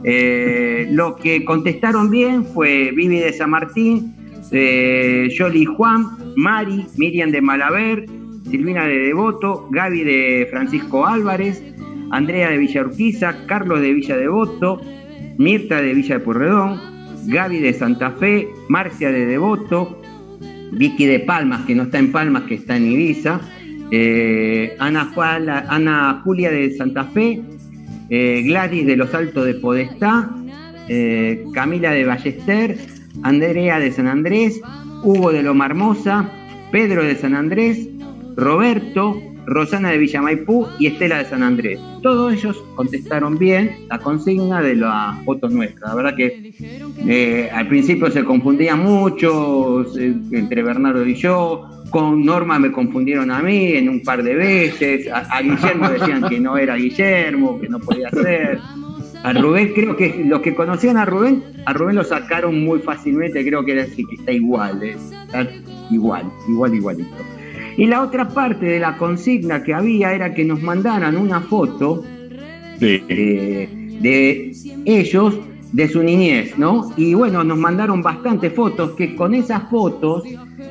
[0.03, 4.13] Eh, los que contestaron bien fue Vivi de San Martín,
[4.51, 8.05] eh, Yoli Juan, Mari, Miriam de Malaver,
[8.49, 11.63] Silvina de Devoto, Gaby de Francisco Álvarez,
[12.13, 14.79] Andrea de Villa Urquiza, Carlos de Villa Devoto,
[15.37, 16.79] Mirta de Villa de Porredón,
[17.25, 19.99] Gaby de Santa Fe, Marcia de Devoto,
[20.71, 23.41] Vicky de Palmas, que no está en Palmas, que está en Ibiza,
[23.89, 25.11] eh, Ana,
[25.69, 27.41] Ana Julia de Santa Fe,
[28.09, 30.29] eh, Gladys de Los Altos de Podestá,
[30.87, 32.77] eh, Camila de Ballester,
[33.23, 34.61] Andrea de San Andrés,
[35.03, 36.29] Hugo de Loma Hermosa,
[36.71, 37.89] Pedro de San Andrés,
[38.35, 41.79] Roberto, Rosana de Villamaipú y Estela de San Andrés.
[42.01, 45.89] Todos ellos contestaron bien la consigna de las fotos nuestras.
[45.89, 46.53] La verdad que
[47.07, 51.69] eh, al principio se confundían mucho entre Bernardo y yo.
[51.89, 55.07] Con Norma me confundieron a mí en un par de veces.
[55.11, 58.59] A, Guillermo decían que no era Guillermo, que no podía ser.
[59.23, 63.45] A Rubén, creo que los que conocían a Rubén, a Rubén lo sacaron muy fácilmente.
[63.45, 64.97] Creo que era así, que está igual, eh,
[65.91, 67.32] igual, igual, igualito.
[67.77, 72.03] Y la otra parte de la consigna que había era que nos mandaran una foto
[72.79, 73.01] Sí.
[73.07, 73.69] eh,
[74.01, 74.51] de
[74.85, 75.39] ellos,
[75.71, 76.91] de su niñez, ¿no?
[76.97, 80.23] Y bueno, nos mandaron bastantes fotos, que con esas fotos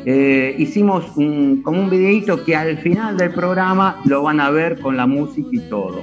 [0.05, 4.81] eh, hicimos un- como un videito que al final del programa lo van a ver
[4.81, 6.03] con la música y todo.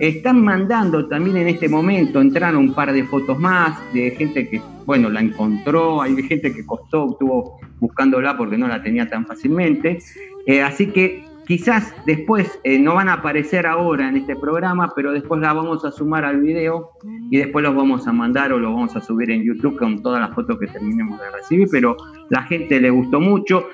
[0.00, 4.60] Están mandando también en este momento, entraron un par de fotos más de gente que,
[4.86, 9.98] bueno, la encontró, hay gente que costó, estuvo buscándola porque no la tenía tan fácilmente.
[10.46, 15.12] Eh, así que quizás después eh, no van a aparecer ahora en este programa, pero
[15.12, 16.90] después la vamos a sumar al video
[17.30, 20.20] y después los vamos a mandar o los vamos a subir en YouTube con todas
[20.20, 21.96] las fotos que terminemos de recibir, pero
[22.30, 23.66] la gente le gustó mucho.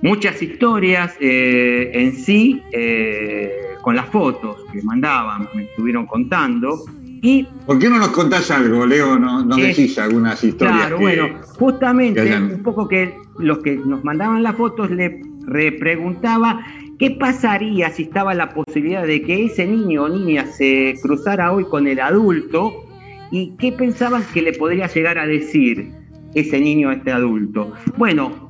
[0.00, 3.50] Muchas historias eh, en sí eh,
[3.82, 6.78] con las fotos que mandaban, me estuvieron contando.
[7.20, 9.18] Y ¿Por qué no nos contás algo, Leo?
[9.18, 10.76] ¿No, Eh, decís algunas historias?
[10.78, 14.88] Claro, que- bueno, justamente que hayan- un poco que los que nos mandaban las fotos
[14.92, 15.20] le
[15.78, 16.64] preguntaba
[16.98, 21.64] qué pasaría si estaba la posibilidad de que ese niño o niña se cruzara hoy
[21.64, 22.84] con el adulto
[23.30, 25.90] y qué pensaban que le podría llegar a decir
[26.34, 27.72] ese niño a este adulto.
[27.96, 28.48] Bueno,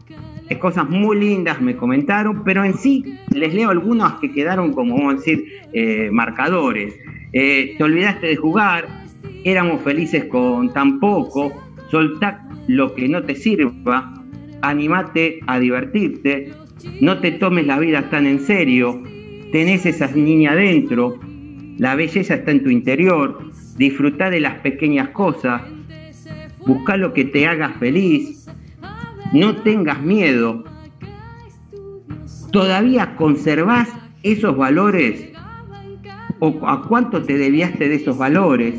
[0.49, 4.97] es cosas muy lindas me comentaron, pero en sí les leo algunas que quedaron como,
[4.97, 6.95] vamos a decir, eh, marcadores.
[7.33, 8.89] Eh, te olvidaste de jugar,
[9.45, 11.53] éramos felices con tan poco,
[11.91, 14.15] soltá lo que no te sirva,
[14.63, 16.51] animate a divertirte,
[17.01, 19.03] no te tomes la vida tan en serio,
[19.53, 21.19] tenés esa niña adentro,
[21.79, 25.63] la belleza está en tu interior, disfrutá de las pequeñas cosas,
[26.67, 28.47] busca lo que te haga feliz,
[29.33, 30.65] no tengas miedo,
[32.51, 33.89] todavía conservás
[34.23, 35.31] esos valores
[36.41, 38.75] o a cuánto te deviaste de esos valores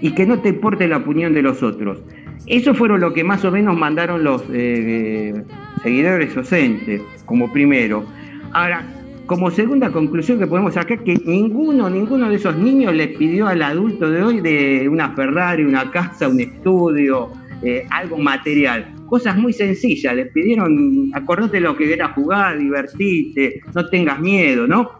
[0.00, 2.02] y que no te importe la opinión de los otros.
[2.46, 5.44] Eso fueron lo que más o menos mandaron los eh,
[5.84, 8.04] seguidores docentes, como primero.
[8.52, 8.84] Ahora,
[9.26, 13.62] como segunda conclusión que podemos sacar, que ninguno, ninguno de esos niños le pidió al
[13.62, 17.30] adulto de hoy de una Ferrari, una casa, un estudio,
[17.62, 18.92] eh, algo material.
[19.06, 24.90] Cosas muy sencillas, le pidieron, acordate lo que era jugar, divertirte, no tengas miedo, ¿no?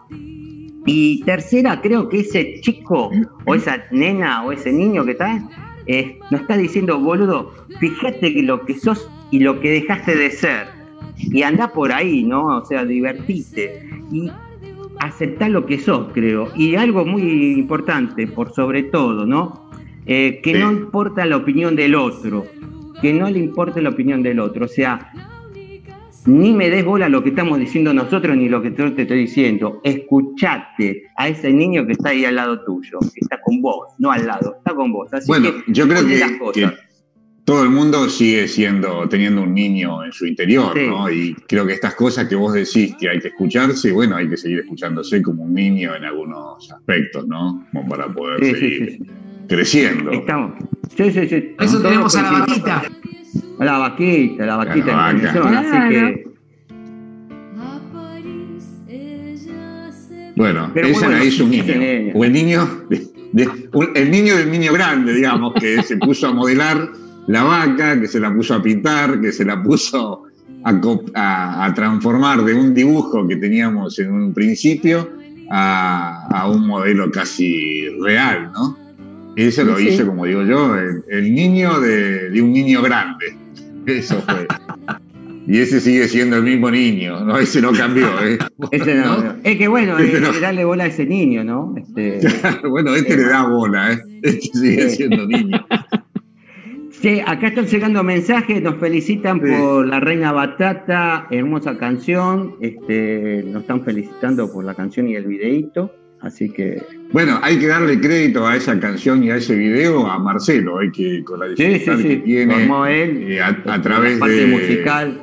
[0.86, 3.10] Y tercera, creo que ese chico
[3.46, 5.42] o esa nena o ese niño que está,
[5.86, 10.30] eh, nos está diciendo, boludo, fíjate que lo que sos y lo que dejaste de
[10.30, 10.73] ser.
[11.16, 12.46] Y anda por ahí, ¿no?
[12.58, 13.88] O sea, divertite.
[14.12, 14.30] Y
[15.00, 16.48] aceptar lo que sos, creo.
[16.56, 19.70] Y algo muy importante, por sobre todo, ¿no?
[20.06, 20.58] Eh, que Sí.
[20.58, 22.44] no importa la opinión del otro.
[23.00, 24.64] Que no le importe la opinión del otro.
[24.66, 25.12] O sea,
[26.26, 29.18] ni me des bola lo que estamos diciendo nosotros ni lo que yo te estoy
[29.18, 29.80] diciendo.
[29.84, 34.10] Escuchate a ese niño que está ahí al lado tuyo, que está con vos, no
[34.10, 35.12] al lado, está con vos.
[35.12, 36.54] Así Bueno, que yo creo que, las cosas.
[36.72, 36.78] que
[37.44, 40.86] todo el mundo sigue siendo, teniendo un niño en su interior, Sí.
[40.86, 41.10] ¿no?
[41.10, 44.36] Y creo que estas cosas que vos decís que hay que escucharse, bueno, hay que
[44.38, 47.66] seguir escuchándose como un niño en algunos aspectos, ¿no?
[47.72, 49.10] Como para poder Sí, seguir sí, sí.
[49.48, 50.10] creciendo.
[50.12, 50.52] Estamos.
[50.96, 51.54] Sí, sí, sí.
[51.60, 52.82] Eso Todos tenemos a la vaquita.
[53.58, 56.24] A la vaquita, la vaquita La en así que.
[60.36, 61.64] Bueno, Pero esa bueno, la hizo un niño.
[61.76, 62.12] niño.
[62.14, 66.26] O el niño, de- de- un- el niño del niño grande, digamos, que se puso
[66.28, 66.90] a modelar
[67.26, 70.24] la vaca, que se la puso a pintar, que se la puso
[70.64, 75.08] a, co- a- a transformar de un dibujo que teníamos en un principio
[75.50, 78.76] a, a un modelo casi real, ¿no?
[79.36, 79.88] Eso lo Sí.
[79.88, 83.36] hizo, como digo yo, el, el niño de, de un niño grande.
[83.86, 84.46] Eso fue.
[85.46, 87.36] Y ese sigue siendo el mismo niño, ¿no?
[87.36, 88.38] Ese no cambió, ¿eh?
[88.70, 89.34] Ese no, ¿No?
[89.44, 90.40] Es que bueno, Ese es no.
[90.40, 91.74] darle bola a ese niño, ¿no?
[91.96, 93.98] Este, bueno, este le da bola, ¿eh?
[94.22, 95.66] Este sigue siendo niño.
[97.00, 99.50] Sí, acá están llegando mensajes, nos felicitan Sí.
[99.52, 105.26] por La Reina Batata, hermosa canción, este, nos están felicitando por la canción y el
[105.26, 106.80] videíto, así que
[107.12, 110.90] Bueno, hay que darle crédito a esa canción y a ese video a Marcelo, hay
[110.92, 113.82] que con la sí, sí, dificultad que sí, tiene formó él, eh, a, a la
[113.82, 115.20] través parte de musical,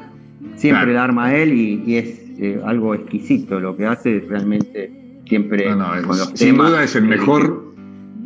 [0.56, 0.94] siempre Claro.
[0.94, 4.92] la arma él y, y es eh, algo exquisito lo que hace, realmente
[5.28, 6.70] siempre No, no, es- con los sin temas.
[6.70, 7.71] duda es el mejor,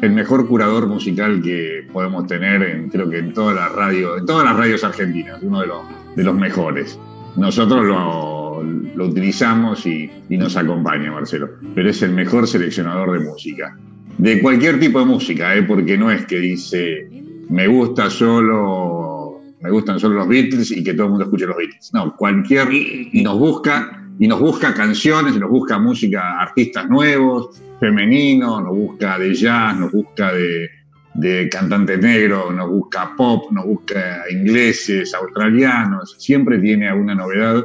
[0.02, 4.26] el mejor curador musical que podemos tener en, creo que en todas las radios, en
[4.26, 5.82] todas las radios argentinas, uno de los,
[6.16, 7.00] de los mejores.
[7.36, 13.26] Nosotros lo, lo utilizamos y, y nos acompaña, Marcelo, pero es el mejor seleccionador de
[13.26, 13.78] música.
[14.18, 15.64] De cualquier tipo de música, ¿eh?
[15.64, 17.10] porque no es que dice
[17.50, 21.58] me gusta solo, me gustan solo los Beatles y que todo el mundo escuche los
[21.58, 21.92] Beatles.
[21.94, 22.68] No, cualquier
[23.14, 29.34] nos busca y nos busca canciones, nos busca música, artistas nuevos, femeninos, nos busca de
[29.34, 30.70] jazz, nos busca de,
[31.16, 37.64] de cantantes negros, nos busca pop, nos busca ingleses, australianos, siempre tiene alguna novedad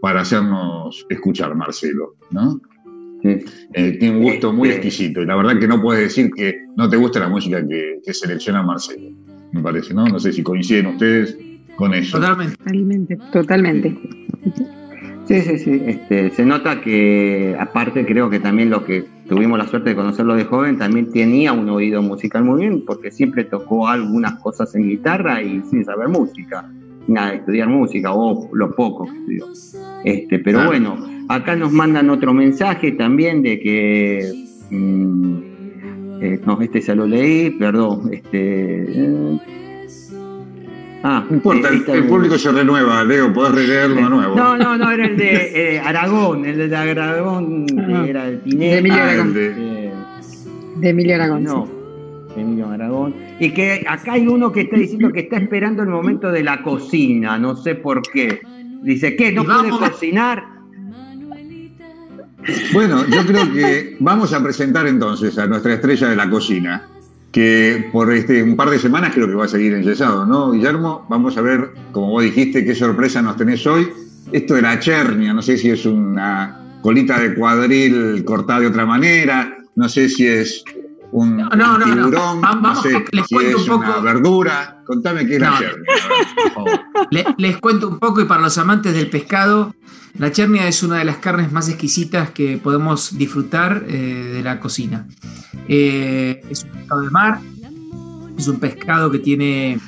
[0.00, 2.58] para hacernos escuchar, Marcelo, ¿no?
[3.22, 3.36] Sí.
[3.74, 6.64] Eh, tiene un gusto muy Este- exquisito y la verdad que no puedes decir que
[6.76, 9.10] no te gusta la música que, que selecciona Marcelo,
[9.52, 10.06] me parece, ¿no?
[10.06, 11.36] No sé si coinciden ustedes
[11.76, 12.16] con eso.
[12.18, 12.56] Totalmente.
[12.56, 13.98] Totalmente, totalmente.
[15.30, 15.82] Sí, sí, sí.
[15.86, 20.34] Este, se nota que, aparte, creo que también los que tuvimos la suerte de conocerlo
[20.34, 24.88] de joven, también tenía un oído musical muy bien, porque siempre tocó algunas cosas en
[24.88, 26.68] guitarra y sin saber música,
[27.06, 29.46] nada estudiar música, o lo poco que estudió.
[30.04, 30.96] Este, pero bueno,
[31.28, 34.32] acá nos mandan otro mensaje también de que.
[34.70, 35.36] mm,
[36.22, 38.12] eh, no, este ya lo leí, perdón.
[38.12, 39.38] Este, eh,
[41.02, 44.36] ah, No importa, el, público se renueva, Leo, podés releerlo de nuevo.
[44.36, 48.04] no, no, no, era el de eh, Aragón, el de Aragón, Ah.
[48.06, 48.72] era el Pineda.
[48.72, 49.34] De Emilio Ah, Aragón.
[49.34, 49.92] de- Eh,
[50.76, 51.44] De Emilio Aragón.
[51.44, 52.40] no, sí.
[52.40, 53.14] Emilio Aragón.
[53.40, 56.62] Y que acá hay uno que está diciendo que está esperando el momento de la
[56.62, 58.40] cocina, no sé por qué.
[58.82, 59.32] Dice, ¿qué?
[59.32, 60.44] ¿No puede cocinar?
[62.72, 66.88] Bueno, yo creo que vamos a presentar entonces a nuestra estrella de la cocina,
[67.32, 71.06] que por este, un par de semanas creo que va a seguir enyesado, ¿no, Guillermo?
[71.08, 73.88] Vamos a ver, como vos dijiste, qué sorpresa nos tenés hoy.
[74.32, 78.86] Esto de la chernia, no sé si es una colita de cuadril cortada de otra
[78.86, 80.64] manera, no sé si es
[81.12, 81.84] un, No, no, un no, no.
[81.84, 84.02] tiburón, Va- no vamos, sé les si es un una poco.
[84.02, 84.76] verdura.
[84.86, 85.58] Contame qué es la No.
[85.58, 86.80] chernia, a ver, por favor.
[87.10, 89.74] Le- les cuento un poco y para los amantes del pescado,
[90.18, 94.60] la chernia es una de las carnes más exquisitas que podemos disfrutar eh, de la
[94.60, 95.06] cocina.
[95.68, 97.40] Eh, es un pescado de mar,
[98.36, 99.78] es un pescado que tiene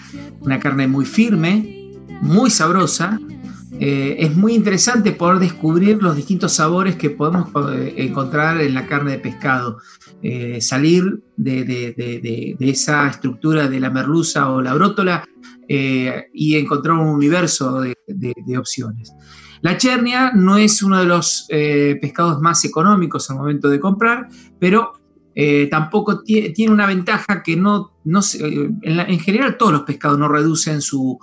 [0.41, 3.19] una carne muy firme, muy sabrosa.
[3.81, 7.49] Eh, es muy interesante poder descubrir los distintos sabores que podemos
[7.97, 9.79] encontrar en la carne de pescado.
[10.61, 15.25] Salir de- de esa estructura de la merluza o la brótola
[15.75, 19.11] eh, y encontrar un universo de, opciones.
[19.63, 24.29] La chernia no es uno de los eh, pescados más económicos al momento de comprar,
[24.59, 24.93] pero
[25.35, 30.83] eh, tampoco tie- tiene una ventaja que no, en, general todos los pescados no reducen
[30.83, 31.19] su,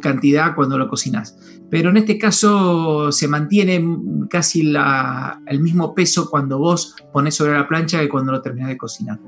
[0.00, 1.36] cantidad cuando lo cocinas,
[1.70, 3.84] pero en este caso se mantiene
[4.30, 4.72] casi
[5.48, 9.20] el mismo peso cuando vos pones sobre la plancha que cuando lo terminás de cocinar.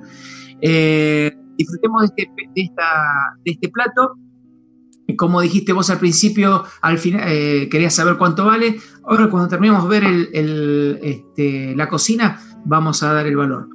[1.59, 2.73] Disfrutemos de este,
[3.45, 4.15] este plato.
[5.17, 8.77] Como dijiste vos al principio, al final eh, querías saber cuánto vale.
[9.05, 13.69] Ahora, cuando terminemos de ver el- el, este, la cocina, vamos a dar el valor.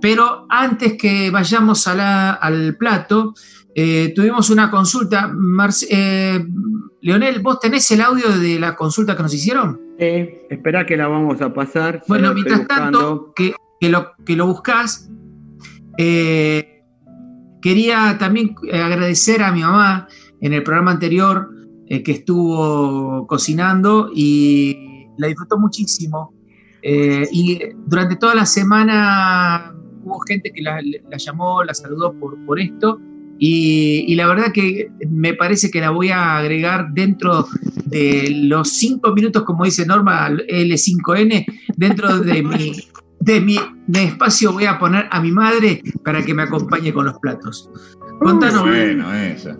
[0.00, 3.34] Pero antes que vayamos a la- al plato,
[3.74, 5.28] eh, tuvimos una consulta.
[5.32, 6.44] Marce- eh,
[7.02, 9.80] Leonel, ¿vos tenés el audio de la consulta que nos hicieron?
[9.98, 12.02] Eh, espera que la vamos a pasar.
[12.08, 15.10] Bueno, mientras tanto, que, que lo, que lo buscas,
[15.98, 16.82] eh,
[17.60, 20.08] quería también agradecer a mi mamá
[20.40, 21.50] en el programa anterior
[21.86, 26.32] eh, que estuvo cocinando y la disfrutó muchísimo.
[26.82, 29.74] Eh, y durante toda la semana
[30.04, 33.00] hubo gente que la, la llamó, la saludó por, por esto.
[33.42, 37.46] Y, la verdad que me parece que la voy a agregar dentro
[37.86, 41.46] de los cinco minutos, como dice Norma, L5N,
[41.78, 42.72] dentro de mi,
[43.20, 43.56] de mi
[43.94, 47.70] espacio voy a poner a mi madre para que me acompañe con los platos.
[48.20, 49.56] Contanos, Bueno, esa.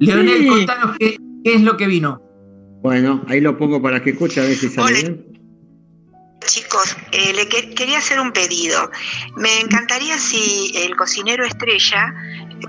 [0.00, 0.48] Leonel, Sí.
[0.48, 2.20] contanos qué, qué es lo que vino.
[2.82, 5.26] Bueno, ahí lo pongo para que escuche a ver si sale bien.
[6.46, 8.90] Chicos, eh, le que- quería hacer un pedido.
[9.36, 12.14] Me encantaría si el cocinero estrella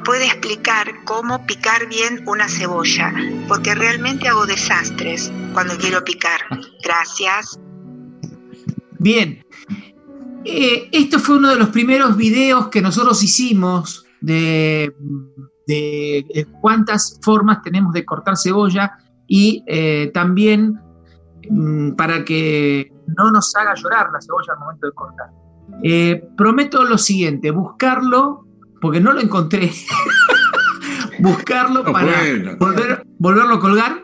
[0.05, 3.13] puede explicar cómo picar bien una cebolla,
[3.49, 6.39] porque realmente hago desastres cuando quiero picar.
[6.83, 7.59] Gracias.
[8.99, 9.43] Bien.
[10.45, 14.93] Eh, esto fue uno de los primeros videos que nosotros hicimos de,
[15.67, 18.97] de, de cuántas formas tenemos de cortar cebolla
[19.27, 20.79] y eh, también
[21.49, 25.27] mm, para que no nos haga llorar la cebolla al momento de cortar.
[25.83, 28.45] Eh, prometo lo siguiente, buscarlo,
[28.81, 29.71] porque no lo encontré,
[31.19, 32.51] buscarlo No, para bueno.
[32.59, 34.03] volver, volverlo a colgar,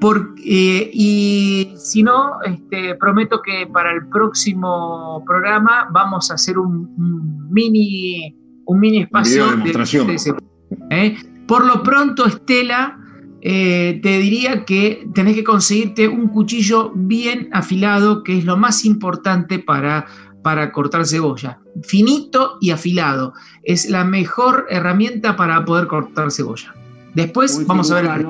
[0.00, 6.58] Por- eh, y si no, este, prometo que para el próximo programa vamos a hacer
[6.58, 10.06] un, un mini, un mini espacio de demostración.
[10.08, 10.46] de cebolla,
[10.94, 11.16] ¿eh?
[11.46, 12.98] Por lo pronto, Estela,
[13.42, 18.84] eh, te diría que tenés que conseguirte un cuchillo bien afilado, que es lo más
[18.86, 20.06] importante para,
[20.42, 21.58] para cortar cebolla.
[21.82, 23.34] Finito y afilado.
[23.62, 26.74] Es la mejor herramienta para poder cortar cebolla.
[27.14, 28.26] Después Un vamos a ver el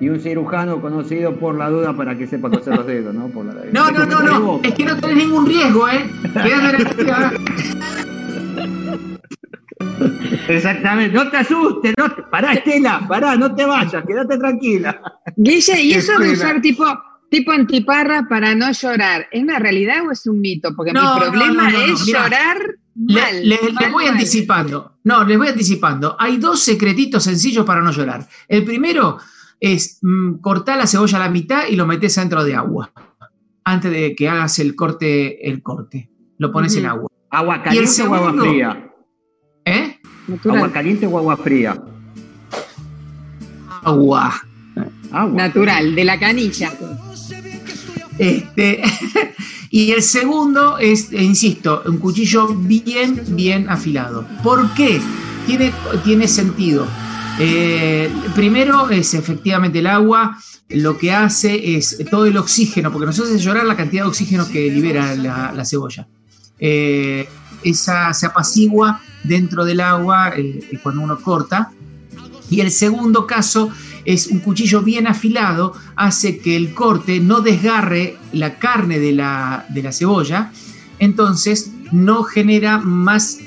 [0.00, 3.28] Y un cirujano conocido por la duda para que sepa coser los dedos, ¿no?
[3.28, 4.60] Por la- No, no, no, no.
[4.62, 6.04] Es que no tenés ningún riesgo, ¿eh?
[6.34, 7.32] Tranquila.
[10.48, 15.00] Exactamente, no te asustes, no te- pará Estela, pará, no te vayas, quédate tranquila.
[15.36, 16.84] Guille, ¿y eso de usar tipo,
[17.30, 20.74] tipo antiparra para no llorar, ¿es una realidad o es un mito?
[20.76, 22.22] Porque No, mi problema no, no, no, es mirá.
[22.24, 22.58] llorar
[22.94, 23.34] mal.
[23.48, 24.12] le- les mal, voy mal.
[24.14, 24.98] anticipando.
[25.04, 26.16] No, les voy anticipando.
[26.18, 28.26] Hay dos secretitos sencillos para no llorar.
[28.48, 29.18] El primero
[29.60, 32.90] es mm, cortar la cebolla a la mitad y lo metes dentro de agua.
[33.64, 36.10] Antes de que hagas el corte, el corte.
[36.38, 37.08] Lo pones en agua.
[37.30, 38.85] ¿Agua ¿Y el caliente o agua fría?
[39.66, 39.98] ¿Eh?
[40.28, 40.56] Natural.
[40.58, 41.76] ¿Agua caliente o agua fría?
[43.82, 44.34] Agua.
[45.10, 45.42] Agua.
[45.42, 46.72] Natural, de la canilla.
[48.18, 48.82] Este,
[49.70, 54.26] y el segundo es, eh, insisto, un cuchillo bien, bien afilado.
[54.42, 55.00] ¿Por qué?
[55.46, 55.72] Tiene,
[56.04, 56.86] tiene sentido.
[57.38, 60.38] Eh, primero es efectivamente el agua,
[60.68, 64.48] lo que hace es todo el oxígeno, porque nos hace llorar la cantidad de oxígeno
[64.48, 66.06] que libera la, la cebolla.
[66.58, 67.28] Eh,
[67.62, 71.70] esa se apacigua dentro del agua eh, cuando uno corta.
[72.48, 73.70] Y el segundo caso
[74.04, 79.66] es un cuchillo bien afilado, hace que el corte no desgarre la carne de la,
[79.68, 80.52] de la cebolla,
[81.00, 83.38] entonces no genera más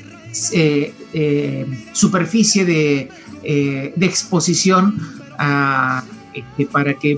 [0.54, 3.10] eh, eh, superficie de,
[3.44, 5.00] eh, de exposición
[6.34, 7.18] este, para que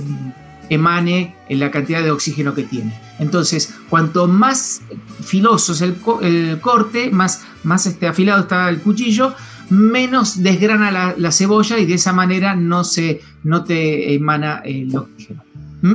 [0.70, 2.94] emane la cantidad de oxígeno que tiene.
[3.22, 4.82] Entonces, cuanto más
[5.24, 9.34] filoso es el, co- el corte, más, más este, afilado está el cuchillo,
[9.70, 14.94] menos desgrana la, la cebolla y de esa manera no, se, no te emana el
[14.96, 15.44] oxígeno.
[15.84, 15.94] ¿Mm?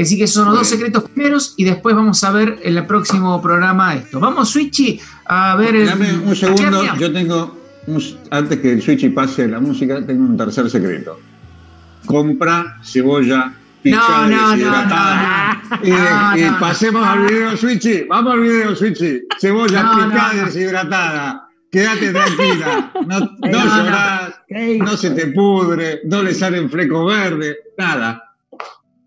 [0.00, 2.86] Así que esos son los dos secretos primeros y después vamos a ver en el
[2.86, 4.18] próximo programa esto.
[4.18, 5.86] Vamos, Switchy, a ver el.
[5.86, 7.56] Dame un segundo, yo tengo,
[7.86, 11.18] un- antes que el switch y pase la música, tengo un tercer secreto.
[12.06, 13.52] Compra cebolla
[13.82, 15.16] picada No, no, deshidratada.
[15.16, 15.47] no, no.
[15.82, 16.58] Y, No, y no.
[16.60, 18.04] pasemos al video, Switchy.
[18.08, 19.22] Vamos al video, Switchy.
[19.40, 20.46] Cebolla No, picada no, y no.
[20.46, 21.48] deshidratada.
[21.70, 22.92] Quédate tranquila.
[23.06, 23.76] No, no No, no.
[23.84, 28.22] llorás, ¿Qué no se te pudre, no le salen flecos verdes, nada.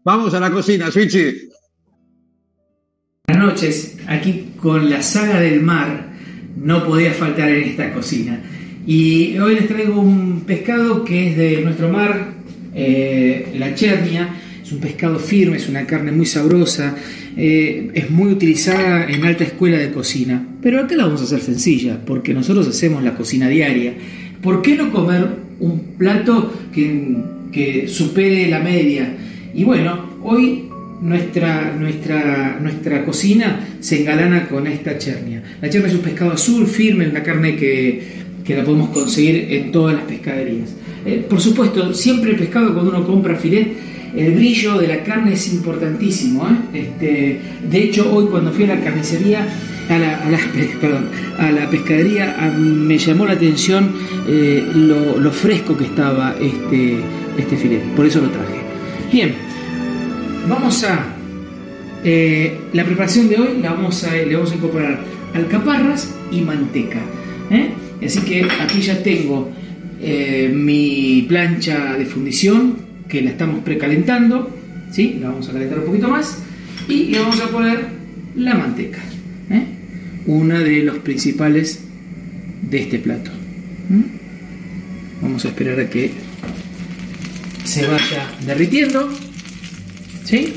[0.03, 1.49] Vamos a la cocina, Switchy.
[3.27, 6.09] Buenas noches, aquí con la saga del mar
[6.57, 8.39] no podía faltar en esta cocina.
[8.85, 12.33] Y hoy les traigo un pescado que es de nuestro mar,
[12.73, 14.29] eh, la chernia.
[14.71, 16.95] Es un pescado firme, es una carne muy sabrosa,
[17.35, 20.47] eh, es muy utilizada en alta escuela de cocina.
[20.61, 23.93] Pero acá la vamos a hacer sencilla, porque nosotros hacemos la cocina diaria.
[24.41, 25.27] ¿Por qué no comer
[25.59, 27.17] un plato que,
[27.51, 29.13] que supere la media?
[29.53, 30.69] Y bueno, hoy
[31.01, 35.43] nuestra, nuestra, nuestra cocina se engalana con esta chernia.
[35.61, 38.03] La chernia es un pescado azul, firme, una carne que,
[38.45, 40.73] que la podemos conseguir en todas las pescaderías.
[41.05, 45.33] Eh, por supuesto, siempre el pescado cuando uno compra filet, el brillo de la carne
[45.33, 46.47] es importantísimo.
[46.47, 46.79] ¿eh?
[46.79, 47.39] Este,
[47.69, 49.47] de hecho, hoy cuando fui a la carnicería,
[49.89, 49.97] a
[51.51, 53.91] la, pescadería, me llamó la atención
[54.27, 56.99] eh, lo, fresco que estaba este,
[57.37, 57.83] este filet.
[57.95, 58.59] Por eso lo traje.
[59.11, 59.33] Bien,
[60.49, 61.05] Vamos a.
[62.03, 64.99] eh, la preparación de hoy la vamos a, le vamos a incorporar
[65.33, 66.99] alcaparras y manteca.
[67.51, 67.69] ¿eh?
[68.03, 69.51] Así que aquí ya tengo
[70.51, 74.49] mi plancha de fundición que la estamos precalentando.
[74.91, 75.17] ¿sí?
[75.19, 76.37] La vamos a calentar un poquito más.
[76.87, 77.85] Y le vamos a poner
[78.35, 78.99] la manteca.
[79.49, 79.65] ¿eh?
[80.25, 81.81] Una de los principales
[82.61, 83.29] de este plato.
[83.89, 85.21] ¿Mm?
[85.21, 86.11] Vamos a esperar a que
[87.65, 89.09] se vaya derritiendo.
[90.23, 90.53] ¿Sí?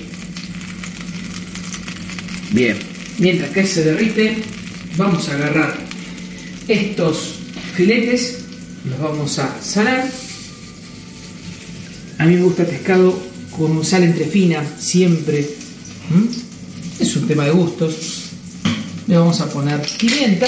[2.53, 2.77] Bien.
[3.19, 4.37] Mientras que se derrite,
[4.97, 5.77] vamos a agarrar
[6.67, 7.41] estos
[7.75, 8.45] filetes,
[8.89, 10.05] los vamos a salar.
[12.19, 13.19] A mí me gusta pescado
[13.57, 15.49] con sal entre fina, siempre.
[16.11, 17.03] ¿Mm?
[17.03, 17.95] Es un tema de gustos.
[19.07, 20.47] Le vamos a poner pimienta.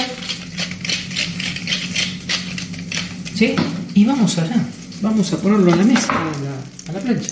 [3.35, 3.55] ¿Sí?
[3.95, 4.65] Y vamos allá.
[5.03, 7.31] Vamos a ponerlo a la mesa, a la, a la plancha.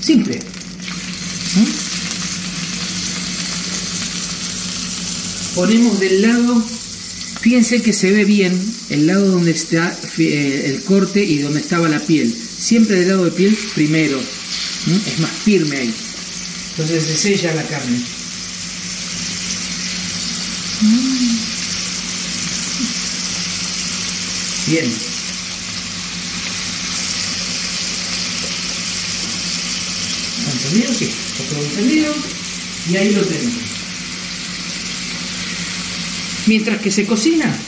[0.00, 0.36] Simple.
[0.36, 1.90] ¿Mm?
[5.54, 6.62] Ponemos del lado,
[7.40, 8.58] fíjense que se ve bien
[8.88, 12.34] el lado donde está eh, el corte y donde estaba la piel.
[12.60, 14.20] Siempre del lado de piel primero.
[15.06, 15.94] Es más firme ahí.
[16.72, 17.98] Entonces se sella la carne.
[24.66, 24.92] Bien.
[30.52, 30.94] ¿Entendido?
[30.94, 31.10] Sí.
[31.70, 32.14] Entendido.
[32.90, 33.54] Y ahí lo tenemos.
[36.46, 37.58] Mientras que se cocina,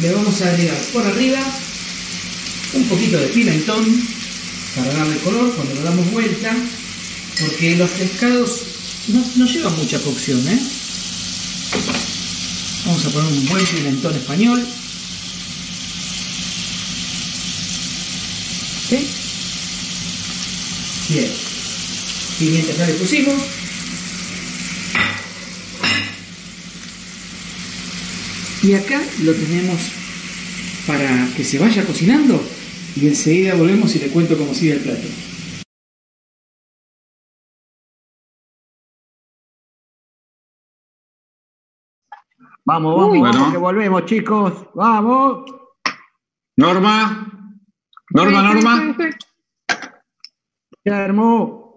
[0.00, 1.40] le vamos a agregar por arriba
[2.72, 4.19] un poquito de pimentón
[4.74, 6.54] para darle color cuando lo damos vuelta,
[7.40, 8.60] porque los pescados
[9.08, 10.46] no, no llevan mucha cocción.
[10.48, 10.60] ¿eh?
[12.86, 14.66] Vamos a poner un buen pimentón español.
[21.08, 21.30] Bien.
[22.38, 23.34] Pimienta ya le pusimos.
[28.62, 29.80] Y acá lo tenemos
[30.86, 32.59] para que se vaya cocinando
[32.96, 35.06] y enseguida volvemos y le cuento cómo sigue el plato.
[42.64, 43.34] Vamos, vamos, Bueno.
[43.34, 44.66] vamos, que volvemos, chicos.
[44.74, 45.44] Vamos.
[46.56, 47.26] Norma.
[48.10, 48.96] Norma, Norma.
[50.84, 51.69] Guillermo.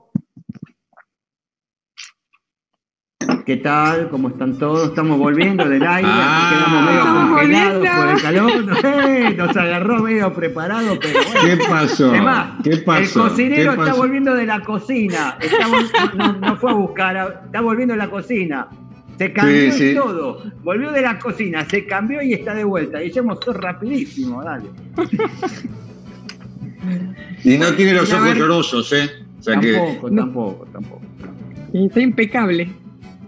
[3.46, 4.08] ¿Qué tal?
[4.10, 4.90] ¿Cómo están todos?
[4.90, 6.50] Estamos volviendo del aire, Ah.
[6.50, 8.02] quedamos medio congelados volviendo.
[8.02, 8.84] por el calor.
[9.10, 11.42] Eh, Nos agarró medio preparados, pero bueno.
[11.58, 12.10] ¿Qué pasó?
[12.12, 13.24] Además, ¿Qué pasó?
[13.26, 15.38] el cocinero ¿Qué está volviendo de la cocina.
[15.42, 15.68] Está
[16.16, 18.68] no, no fue a buscar, está volviendo de la cocina.
[19.18, 20.42] Se cambió Sí, todo.
[20.64, 23.04] Volvió de la cocina, se cambió y está de vuelta.
[23.04, 24.70] Y hemos todo rapidísimo, dale.
[27.44, 29.10] Y no tiene los ojos ver- llorosos, ¿eh?
[29.40, 29.74] O sea que.
[29.74, 31.02] Tampoco, tampoco, tampoco.
[31.74, 32.72] Y Está impecable.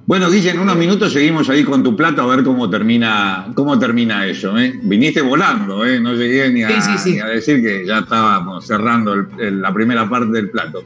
[0.08, 3.80] Bueno, Guille, en unos minutos seguimos ahí con tu plato a ver cómo termina, cómo
[3.80, 4.80] termina eso, ¿eh?
[4.84, 6.00] Viniste volando, ¿eh?
[6.00, 7.12] No llegué ni a, Sí, sí, sí.
[7.14, 10.84] ni a decir que ya estábamos cerrando el- el- la primera parte del plato.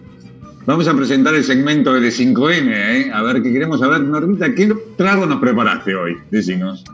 [0.66, 3.12] Vamos a presentar el segmento de 5M, ¿eh?
[3.14, 4.02] A ver, qué queremos saber.
[4.02, 6.16] Normita, ¿qué trago nos preparaste hoy?
[6.32, 6.86] Decinos.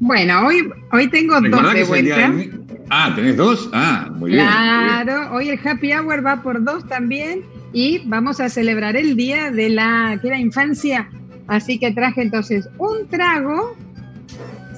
[0.00, 2.32] Bueno, hoy, hoy tengo dos ¿Recordás que de vuelta.
[2.90, 3.70] Ah, ¿tenés dos?
[3.72, 4.44] Ah, muy bien.
[4.44, 7.40] Claro, hoy el happy hour va por dos también
[7.72, 11.08] y vamos a celebrar el día de la que era infancia.
[11.46, 13.76] Así que traje entonces un trago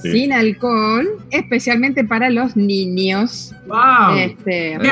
[0.01, 0.11] Sí.
[0.11, 3.55] sin alcohol, especialmente para los niños.
[3.67, 4.15] ¡Wow!
[4.17, 4.89] Este, ¡Qué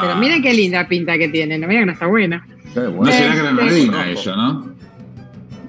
[0.00, 2.46] pero- miren qué linda pinta que tiene, no miren que no está buena.
[2.72, 3.12] Qué No bueno.
[3.12, 4.72] será Este- granadina eso, ¿no?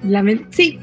[0.04, 0.78] La sí,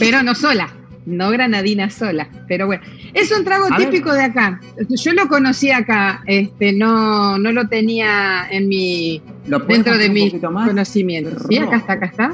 [0.00, 0.68] pero no sola,
[1.06, 2.28] no granadina sola.
[2.48, 2.82] Pero bueno,
[3.14, 3.88] es un trago A ver.
[3.88, 4.60] típico de acá.
[4.88, 10.40] Yo lo conocí acá, este, no, no lo tenía en mi ¿Lo puedes dentro de
[10.50, 10.66] más?
[10.68, 11.44] conocimientos.
[11.48, 12.32] Sí, acá está, acá está.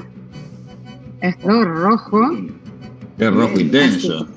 [1.25, 2.37] Es todo rojo.
[3.19, 4.29] Es rojo intenso.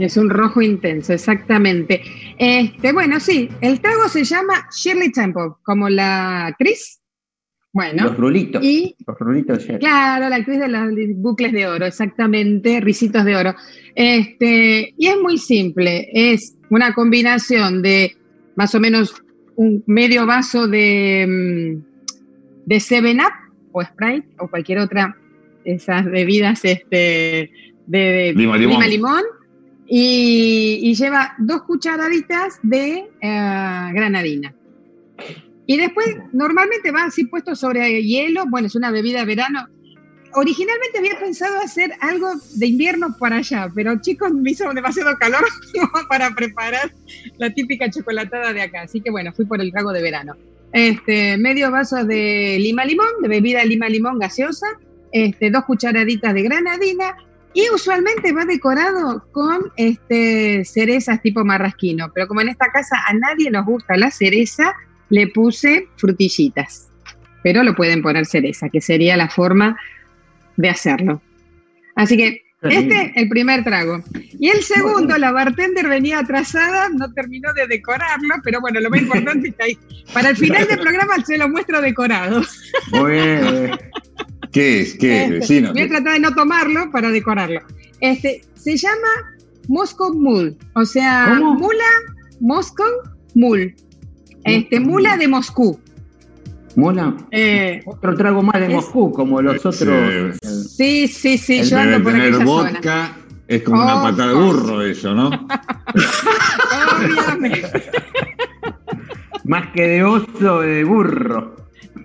[0.00, 2.02] Es un rojo intenso, exactamente.
[2.36, 7.00] Este, bueno, sí, el trago se llama Shirley Temple, como la actriz.
[7.72, 8.64] Bueno, Los rulitos.
[8.64, 13.36] y Los rulitos de Claro, la actriz de los bucles de oro, exactamente, risitos de
[13.36, 13.54] oro.
[13.94, 18.16] Este, y es muy simple, es una combinación de
[18.56, 19.14] más o menos
[19.54, 25.16] un medio vaso de, mm, de Seven Up o Sprite o cualquier otra
[25.74, 27.50] esas bebidas este,
[27.86, 28.88] de, de Lima, limón.
[28.88, 29.22] limón,
[29.86, 34.54] y, y lleva dos cucharaditas de eh, granadina.
[35.66, 38.44] Y después, normalmente va así puesto sobre hielo.
[38.48, 39.66] Bueno, es una bebida de verano.
[40.34, 45.44] Originalmente había pensado hacer algo de invierno para allá, pero chicos, me hizo demasiado calor
[46.08, 46.92] para preparar
[47.38, 48.82] la típica chocolatada de acá.
[48.82, 50.36] Así que bueno, fui por el trago de verano.
[50.72, 54.66] Este, medio vaso de lima limón, de bebida lima limón gaseosa,
[55.12, 57.16] este, dos cucharaditas de granadina
[57.54, 62.10] y usualmente va decorado con este, cerezas tipo marrasquino.
[62.14, 64.74] Pero como en esta casa a nadie nos gusta la cereza,
[65.10, 66.88] le puse frutillitas.
[67.42, 69.78] Pero lo pueden poner cereza, que sería la forma
[70.56, 71.22] de hacerlo.
[71.94, 74.02] Así que este, el primer trago.
[74.38, 79.00] Y el segundo, la bartender venía atrasada, no terminó de decorarlo, pero bueno, lo más
[79.00, 79.78] importante es que ahí,
[80.12, 82.42] para el final del programa se lo muestro decorado.
[82.90, 83.70] Muy bien.
[84.52, 84.94] ¿Qué es?
[84.98, 85.22] ¿Qué es?
[85.24, 85.72] Este, Vecino.
[85.72, 87.60] voy a tratar de no tomarlo para decorarlo.
[88.00, 89.08] Este, se llama
[89.68, 91.54] Moscow Mule, o sea, ¿Cómo?
[91.54, 91.84] mula
[92.40, 92.86] Moscow
[93.34, 93.74] Mule.
[94.44, 95.78] Este, mula de Moscú.
[96.76, 97.14] Mola.
[97.32, 100.36] Eh, Otro trago más de Es- Moscú, como los otros.
[100.76, 102.70] sí, sí, sí, yo ando por tener aquella zona.
[102.72, 103.16] vodka.
[103.48, 105.30] Es como una Oh, patada de burro eso, ¿no?
[106.98, 107.62] Obviamente.
[109.44, 111.56] Más que de oso, de burro.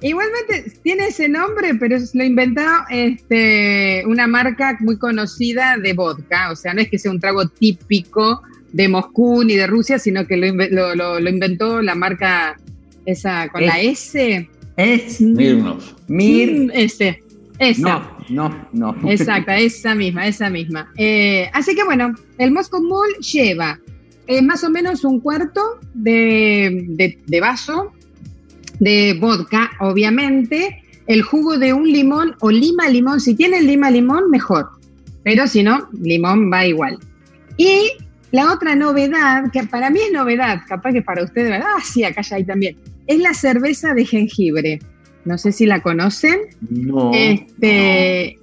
[0.03, 6.51] Igualmente tiene ese nombre, pero es- lo inventó este, una marca muy conocida de vodka.
[6.51, 8.41] O sea, no es que sea un trago típico
[8.71, 12.57] de Moscú ni de Rusia, sino que lo, inve- lo- lo- lo inventó la marca
[13.05, 14.49] esa con la S.
[14.75, 15.93] Es Mirnoff.
[16.07, 16.51] Mir.
[16.67, 17.21] Mm, Ese,
[17.59, 17.81] esa.
[18.29, 19.09] No, no, no.
[19.11, 20.91] Exacta, esa misma, esa misma.
[20.97, 23.79] Eh, así que bueno, el Moscow Mule lleva
[24.25, 25.61] eh, más o menos un cuarto
[25.93, 27.91] de, de- de vaso
[28.83, 33.19] de vodka, obviamente, el jugo de un limón o lima limón.
[33.19, 34.69] Si tiene lima limón, mejor.
[35.23, 36.97] Pero si no, limón va igual.
[37.57, 37.91] Y
[38.31, 42.21] la otra novedad, que para mí es novedad, capaz que para ustedes, ah, sí, acá
[42.21, 42.75] ya hay también,
[43.07, 44.79] es la cerveza de jengibre.
[45.25, 46.39] No sé si la conocen.
[46.69, 47.11] No.
[47.13, 48.37] Este,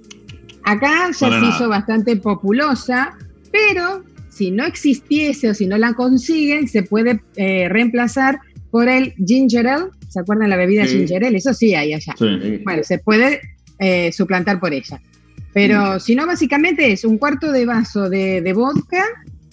[0.63, 1.49] acá ya Para se nada.
[1.49, 3.15] hizo bastante populosa,
[3.51, 8.39] pero si no existiese o si no la consiguen, se puede eh, reemplazar
[8.71, 9.85] por el ginger ale.
[10.11, 10.97] ¿Se acuerdan la bebida Sí.
[10.97, 11.37] ginger ale?
[11.37, 12.13] Eso sí hay allá.
[12.17, 12.59] Sí.
[12.63, 13.39] Bueno, se puede
[13.79, 14.99] eh, suplantar por ella.
[15.53, 19.03] Pero si no, básicamente es un cuarto de vaso de, de vodka,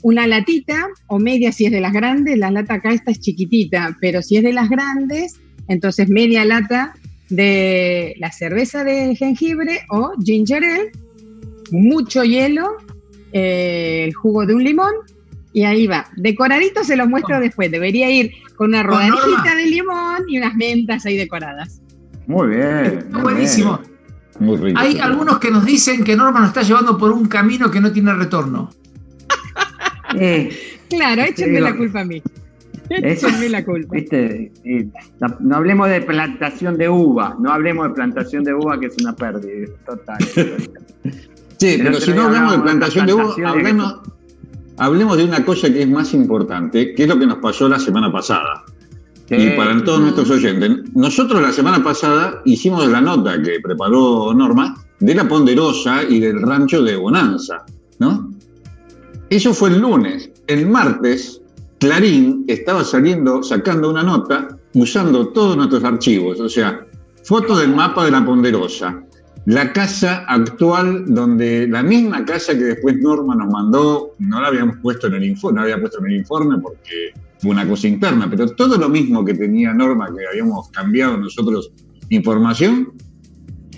[0.03, 2.37] una latita o media si es de las grandes.
[2.39, 5.37] La lata acá esta es chiquitita, pero si es de las grandes,
[5.69, 6.95] entonces media lata
[7.31, 10.91] de la cerveza de jengibre o ginger ale,
[11.71, 12.77] mucho hielo,
[13.33, 14.93] eh, el jugo de un limón
[15.53, 16.07] y ahí va.
[16.17, 17.71] Decoradito se los muestro después.
[17.71, 21.81] Debería ir con una rodajita de limón y unas mentas ahí decoradas.
[22.27, 23.07] Muy bien.
[23.11, 23.81] Muy buenísimo.
[24.41, 24.79] Muy rico.
[24.79, 27.91] Hay algunos que nos dicen que Norma nos está llevando por un camino que no
[27.93, 28.71] tiene retorno.
[30.19, 30.51] Eh,
[30.89, 32.23] Claro, Te échenme digo- la culpa a mí.
[32.89, 33.95] Es- Échenme la culpa.
[33.95, 34.89] Viste, eh,
[35.41, 39.15] no, hablemos de plantación de uva, no hablemos de plantación de uva que es una
[39.15, 40.19] pérdida total.
[41.59, 44.01] Sí, pero si no hablamos de plantación de uva, hablemos,
[44.79, 47.79] hablemos de una cosa que es más importante, que es lo que nos pasó la
[47.79, 48.65] semana pasada.
[49.31, 54.75] Y para todos nuestros oyentes, nosotros la semana pasada hicimos la nota que preparó Norma
[55.01, 57.67] de la Ponderosa y del rancho de Bonanza,
[57.99, 58.31] ¿no?
[59.29, 60.31] Eso fue el lunes.
[60.47, 61.43] El martes,
[61.79, 66.87] Clarín estaba saliendo, sacando una nota usando todos nuestros archivos, o sea,
[67.23, 69.03] foto del mapa de la Ponderosa,
[69.51, 74.77] la casa actual donde la misma casa que después Norma nos mandó, no la habíamos
[74.83, 77.89] puesto en el informe, no la había puesto en el informe porque fue una cosa
[77.89, 81.71] interna, pero todo lo mismo que tenía Norma, que habíamos cambiado nosotros
[82.11, 82.93] información,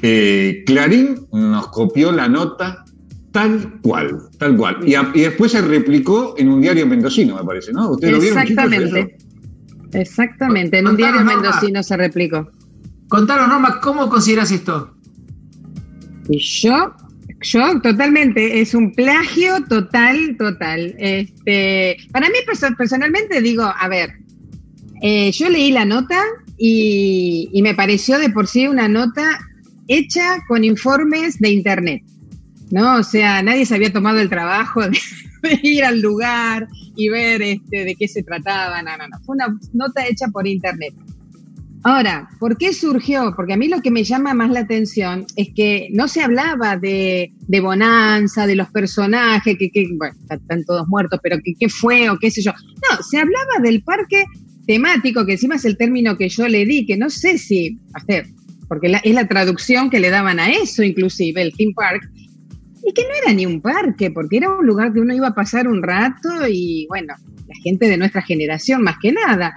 [0.03, 2.85] eh, Clarín nos copió la nota
[3.31, 4.79] tal cual, tal cual.
[4.89, 7.91] Y, a- y después se replicó en un diario mendocino, me parece, ¿no?
[7.93, 9.19] ¿Ustedes lo vieron, Exactamente.
[9.93, 10.79] Exactamente.
[10.79, 11.35] En un diario Norma.
[11.43, 12.49] mendocino se replicó.
[13.09, 14.95] Contanos, Norma, ¿cómo consideras esto?
[16.39, 16.95] Yo,
[17.43, 20.95] yo totalmente, es un plagio total, total.
[20.99, 24.11] Este, para mí perso- personalmente digo, a ver,
[25.03, 26.23] eh, yo leí la nota
[26.59, 29.41] y, y me pareció de por sí una nota
[29.89, 32.03] hecha con informes de internet.
[32.71, 32.99] ¿No?
[32.99, 34.97] O sea, nadie se había tomado el trabajo de,
[35.43, 38.81] de ir al lugar y ver este, de qué se trataba.
[38.83, 39.19] No, no, no.
[39.25, 40.95] Fue una nota hecha por internet.
[41.83, 43.33] Ahora, ¿por qué surgió?
[43.35, 46.77] Porque a mí lo que me llama más la atención es que no se hablaba
[46.77, 51.69] de, de Bonanza, de los personajes, que, que bueno, están todos muertos, pero que qué
[51.71, 52.53] fue o qué sé yo.
[52.53, 54.25] No, se hablaba del parque
[54.67, 58.27] temático, que encima es el término que yo le di, que no sé si, hacer,
[58.69, 62.03] porque la- es la traducción que le daban a eso, inclusive, el theme park,
[62.87, 65.35] y que no era ni un parque, porque era un lugar que uno iba a
[65.35, 67.15] pasar un rato y, bueno,
[67.49, 69.55] la gente de nuestra generación más que nada.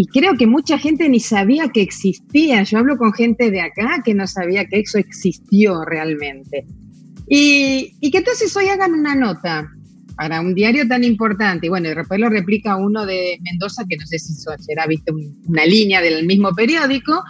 [0.00, 2.62] Y creo que mucha gente ni sabía que existía.
[2.62, 6.64] Yo hablo con gente de acá que no sabía que eso existió realmente.
[7.28, 9.68] Y, y que entonces hoy hagan una nota
[10.16, 11.66] para un diario tan importante.
[11.66, 15.12] Y bueno, y después lo replica uno de Mendoza, que no sé si será, viste,
[15.12, 17.20] un- una línea del mismo periódico,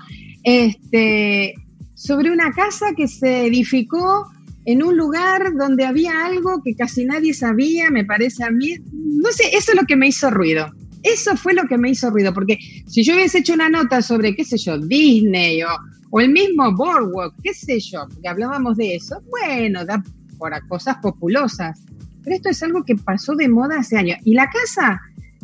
[0.44, 1.54] este,
[1.94, 4.26] sobre una casa que se edificó
[4.66, 8.74] en un lugar donde había algo que casi nadie sabía, me parece a mí.
[8.92, 10.70] No sé, eso es lo que me hizo ruido.
[11.02, 14.34] Eso fue lo que me hizo ruido, porque si yo hubiese hecho una nota sobre,
[14.34, 19.22] qué sé yo, Disney o, el mismo Boardwalk, qué sé yo, porque hablábamos de eso,
[19.28, 20.02] bueno, da
[20.38, 21.80] por a cosas populosas.
[22.24, 24.18] Pero esto es algo que pasó de moda hace años.
[24.24, 25.00] Y la casa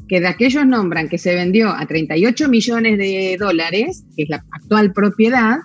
[0.08, 4.44] que de aquellos nombran que se vendió a 38 millones de dólares, que es la
[4.52, 5.58] actual propiedad,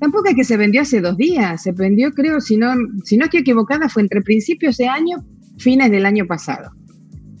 [0.00, 3.24] tampoco es que se vendió hace dos días, se vendió, creo, si no, si no
[3.24, 5.24] estoy equivocada, fue entre principios de año,
[5.58, 6.70] fines del año pasado.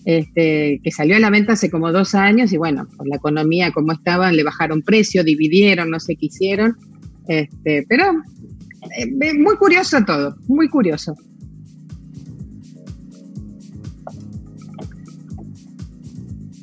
[0.08, 3.72] Este, que salió a la venta hace como dos años y bueno, por la economía
[3.72, 6.76] como estaban, le bajaron precio, dividieron, no sé qué hicieron.
[7.26, 8.04] Este, pero
[8.98, 11.16] eh, muy curioso todo, muy curioso.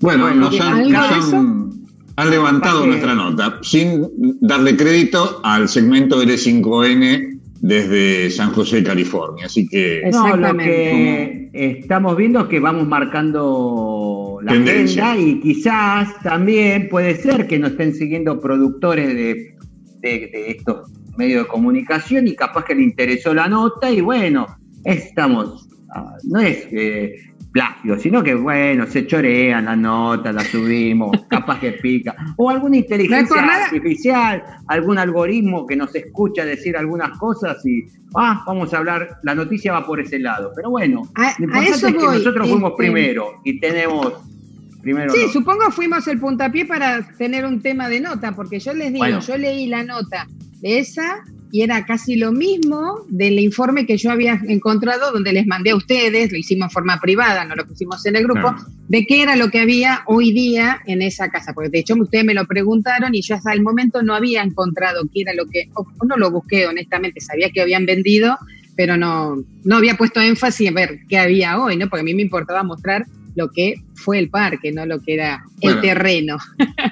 [0.01, 4.07] Bueno, Bueno, nos han, ¿algo nos de han- levantado nuestra nota sin
[4.41, 7.32] darle crédito al segmento L5N
[7.63, 9.45] desde San José, California.
[9.45, 16.09] Así que No, lo que estamos viendo es que vamos marcando la agenda y quizás
[16.23, 19.55] también puede ser que nos estén siguiendo productores de,
[20.01, 24.45] de estos medios de comunicación y capaz que le interesó la nota y bueno,
[24.83, 27.15] estamos, ah, no es eh,
[27.53, 32.77] plagio, sino que bueno, se chorean las notas, las subimos, capaz que pica, o alguna
[32.77, 37.85] inteligencia artificial, algún algoritmo que nos escucha decir algunas cosas y
[38.15, 40.51] ah, vamos a hablar, la noticia va por ese lado.
[40.55, 41.03] Pero bueno,
[41.37, 44.13] lo importante es que nosotros fuimos este, primero y tenemos
[44.81, 48.91] Primero sí, supongo fuimos el puntapié para tener un tema de nota, porque yo les
[48.91, 50.27] digo, yo leí la nota
[50.59, 51.23] de esa
[51.53, 55.75] y era casi lo mismo del informe que yo había encontrado donde les mandé a
[55.75, 58.55] ustedes, lo hicimos en forma privada, no lo pusimos en el grupo,
[58.87, 62.25] de qué era lo que había hoy día en esa casa, porque de hecho ustedes
[62.25, 65.69] me lo preguntaron y yo hasta el momento no había encontrado qué era lo que,
[65.75, 68.35] o no lo busqué honestamente, sabía que habían vendido,
[68.75, 71.87] pero no, no había puesto énfasis en ver qué había hoy, ¿no?
[71.87, 73.05] Porque a mí me importaba mostrar
[73.35, 76.37] lo que fue el parque, no lo que era el terreno.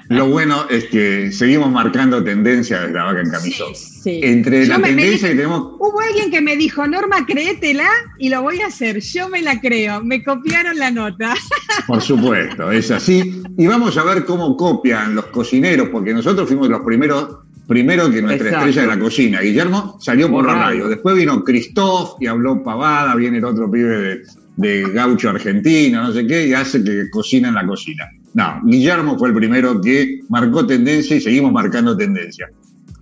[0.08, 3.74] Lo bueno es que seguimos marcando tendencia desde la vaca en camisón.
[3.74, 5.74] Sí, Entre la tendencia que tenemos.
[5.78, 7.88] Hubo alguien que me dijo, Norma, créetela
[8.18, 9.00] y lo voy a hacer.
[9.00, 10.02] Yo me la creo.
[10.02, 11.34] Me copiaron la nota.
[11.86, 13.42] Por supuesto, es así.
[13.56, 18.20] Y vamos a ver cómo copian los cocineros, porque nosotros fuimos los primeros Primero que
[18.20, 20.88] nuestra estrella de la cocina, Guillermo, salió por la radio.
[20.88, 24.22] Después vino Christoph y habló pavada, viene el otro pibe de,
[24.56, 28.04] de gaucho argentino, no sé qué, y hace que cocina en la cocina.
[28.34, 32.48] No, Guillermo fue el primero que marcó tendencia y seguimos marcando tendencia.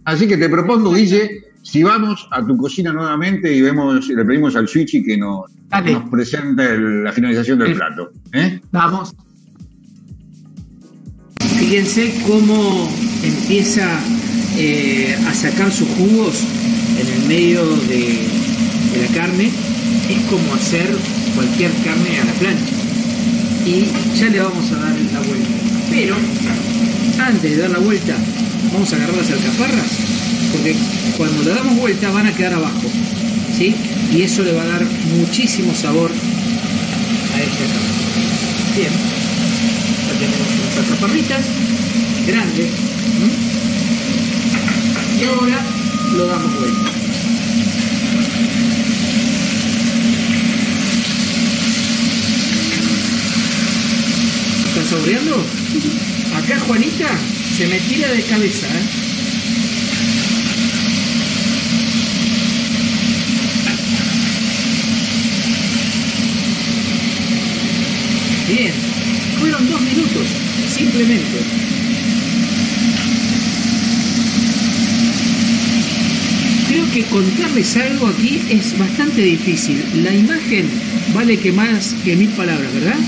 [0.05, 4.57] Así que te propongo, Guille, si vamos a tu cocina nuevamente y vemos, le pedimos
[4.57, 5.43] al Switchy que nos,
[5.85, 8.11] nos presente la finalización del plato.
[8.33, 8.61] ¿eh?
[8.73, 9.15] Vamos.
[11.59, 12.89] Fíjense cómo
[13.23, 14.01] empieza
[14.57, 16.43] eh, a sacar sus jugos
[16.99, 18.27] en el medio de,
[18.95, 19.51] de la carne.
[20.09, 20.89] Es como hacer
[21.35, 22.75] cualquier carne a la plancha.
[23.67, 23.87] Y
[24.19, 25.49] ya le vamos a dar la vuelta.
[25.91, 26.17] Pero
[27.19, 28.17] antes de dar la vuelta,
[28.73, 29.91] vamos a agarrar las alcaparras,
[30.53, 30.75] porque
[31.17, 32.83] cuando le damos vuelta van a quedar abajo.
[33.57, 33.75] ¿sí?
[34.13, 34.85] Y eso le va a dar
[35.19, 38.01] muchísimo sabor a esta carne.
[38.77, 38.93] Bien,
[40.07, 41.45] ya tenemos las alcaparritas
[42.27, 42.71] grandes.
[45.21, 45.61] Y ahora
[46.17, 47.10] lo damos vuelta.
[54.91, 55.37] Saboreando?
[56.35, 57.09] Acá Juanita
[57.57, 58.67] se me tira de cabeza.
[58.67, 58.87] ¿eh?
[68.49, 68.73] Bien,
[69.39, 70.27] fueron dos minutos,
[70.69, 71.39] simplemente.
[76.69, 79.85] Creo que contarles algo aquí es bastante difícil.
[80.03, 80.69] La imagen
[81.15, 82.99] vale que más que mil palabras, ¿verdad?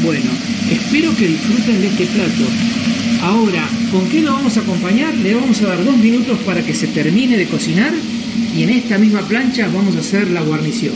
[0.00, 0.30] Bueno,
[0.70, 2.44] espero que disfruten de este plato.
[3.22, 5.14] Ahora, ¿con qué lo vamos a acompañar?
[5.14, 7.92] Le vamos a dar dos minutos para que se termine de cocinar
[8.56, 10.94] y en esta misma plancha vamos a hacer la guarnición.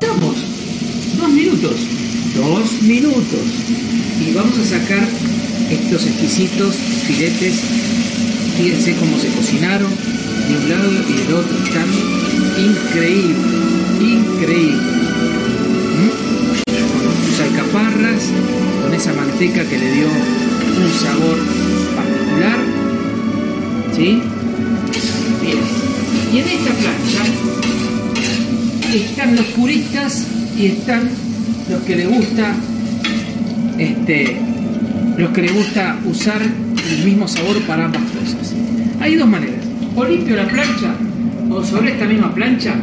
[0.00, 0.36] Estamos,
[1.16, 1.76] dos minutos,
[2.36, 3.40] dos minutos.
[4.24, 5.08] Y vamos a sacar
[5.70, 6.74] estos exquisitos
[7.06, 7.54] filetes.
[8.58, 9.90] Fíjense cómo se cocinaron
[10.48, 11.56] de un lado y del otro.
[11.64, 11.88] Están
[12.58, 13.36] increíbles,
[17.72, 21.36] con esa manteca que le dio un sabor
[21.94, 22.56] particular.
[23.94, 24.22] ¿Sí?
[26.32, 27.24] Y en esta plancha
[28.94, 31.08] están los puristas y están
[31.70, 32.54] los que le gusta
[33.78, 34.36] este
[35.18, 38.54] los que le gusta usar el mismo sabor para ambas cosas.
[39.00, 39.64] Hay dos maneras.
[39.96, 40.94] O limpio la plancha
[41.50, 42.74] o sobre esta misma plancha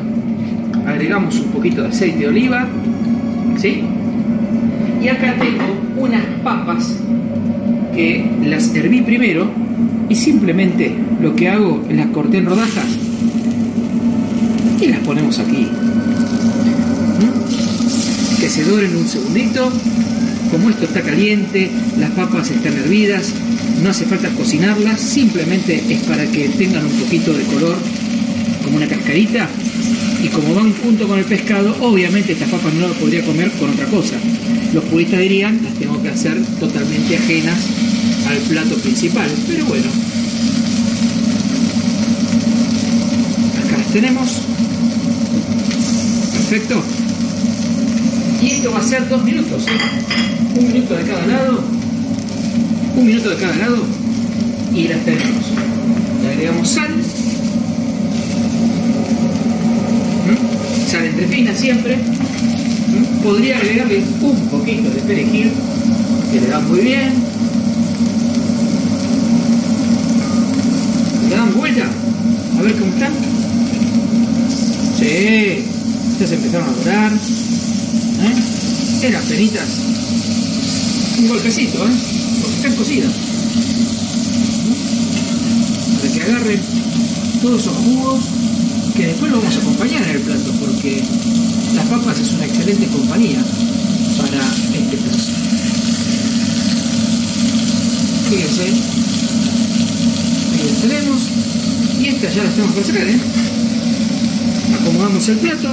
[0.86, 2.68] agregamos un poquito de aceite de oliva,
[3.58, 3.84] ¿sí?
[5.06, 5.64] Y acá tengo
[5.98, 6.96] unas papas
[7.94, 9.48] que las herví primero
[10.10, 12.88] y simplemente lo que hago las corté en rodajas
[14.82, 15.68] y las ponemos aquí.
[17.20, 18.40] ¿Mm?
[18.40, 19.72] Que se doren un segundito.
[20.50, 23.32] Como esto está caliente, las papas están hervidas,
[23.84, 27.78] no hace falta cocinarlas, simplemente es para que tengan un poquito de color,
[28.64, 29.50] como una cascarita.
[30.24, 33.70] Y como van junto con el pescado, obviamente estas papas no las podría comer con
[33.70, 34.18] otra cosa
[34.76, 37.58] los puristas dirían, las tengo que hacer totalmente ajenas
[38.28, 39.30] al plato principal.
[39.48, 39.88] Pero bueno,
[43.66, 44.30] acá las tenemos.
[46.34, 46.84] Perfecto.
[48.42, 49.64] Y esto va a ser dos minutos.
[49.66, 50.60] ¿eh?
[50.60, 51.64] Un minuto de cada lado.
[52.98, 53.78] Un minuto de cada lado.
[54.76, 55.46] Y las tenemos.
[56.22, 56.94] Le agregamos sal.
[60.28, 60.92] ¿Mm?
[60.92, 61.98] Sal entre fina siempre.
[63.26, 63.28] ¿Mm?
[63.28, 65.52] podría agregarle un poquito de perejil,
[66.32, 67.14] que le da muy bien.
[71.30, 71.90] ¿Le dan vuelta?
[72.60, 73.14] A ver cómo están.
[75.00, 75.66] Sí,
[76.20, 77.12] ya se empezaron a dorar.
[78.22, 79.08] ¿Eh?
[79.08, 79.70] Eran penitas.
[81.20, 81.92] Un golpecito, ¿eh?
[82.42, 83.12] Porque están cocidas.
[86.00, 86.60] Para que agarren
[87.42, 88.20] todos esos jugos
[88.96, 91.04] que después lo vamos a acompañar en el plato porque
[91.76, 93.44] las papas es una excelente compañía
[94.18, 94.42] para
[94.74, 95.20] este plato.
[98.30, 98.64] Fíjense,
[100.54, 101.22] ahí las tenemos
[102.00, 103.20] y estas ya las tenemos que hacer, ¿eh?
[104.80, 105.70] Acomodamos el plato.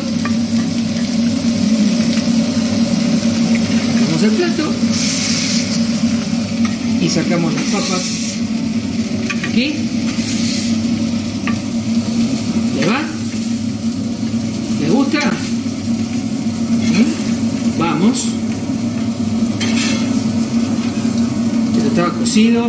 [3.94, 4.72] Acomodamos el plato
[7.00, 8.02] y sacamos las papas
[9.48, 9.74] aquí.
[12.82, 13.00] ¿Le va?
[14.80, 15.20] ¿Le gusta?
[17.78, 18.26] Vamos.
[21.76, 22.62] Esto estaba cocido.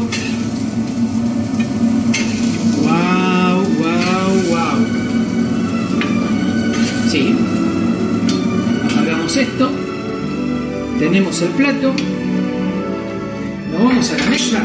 [2.84, 4.86] Wow, wow, wow.
[7.10, 7.34] Sí.
[8.96, 9.72] Hagamos esto.
[11.00, 11.92] Tenemos el plato.
[13.72, 14.64] Nos vamos a la mesa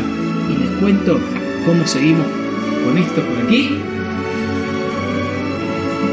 [0.51, 1.19] y les cuento
[1.65, 2.27] cómo seguimos
[2.85, 3.88] con esto por aquí.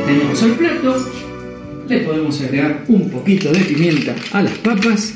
[0.05, 0.95] Tenemos el plato,
[1.89, 5.15] le podemos agregar un poquito de pimienta a las papas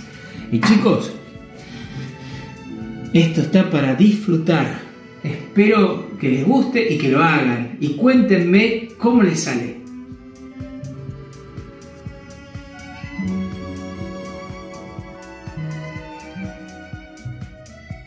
[0.51, 1.11] y chicos,
[3.13, 4.81] esto está para disfrutar.
[5.23, 9.79] Espero que les guste y que lo hagan y cuéntenme cómo les sale.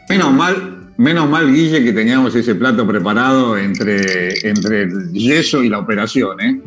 [0.08, 5.68] Menos mal, menos mal, Guille, que teníamos ese plato preparado entre, entre el yeso y
[5.68, 6.60] la operación, ¿eh?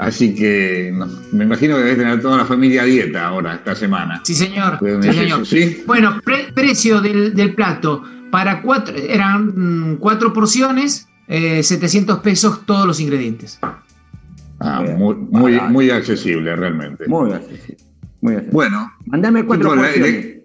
[0.00, 3.74] Así que no, me imagino que debes tener toda la familia a dieta ahora, esta
[3.74, 4.20] semana.
[4.24, 4.78] Sí, señor.
[5.02, 5.46] Sí, señor.
[5.46, 5.82] ¿sí?
[5.86, 8.02] Bueno, pre- precio del, del plato.
[8.30, 13.58] Para cuatro, eran mm, cuatro porciones, eh, 700 pesos todos los ingredientes.
[14.58, 15.16] Ah, muy,
[15.68, 17.06] muy, accesible, realmente.
[17.06, 17.76] Muy accesible.
[18.22, 18.52] Muy accesible.
[18.54, 19.96] Bueno, Mandame cuatro porciones.
[20.00, 20.39] le-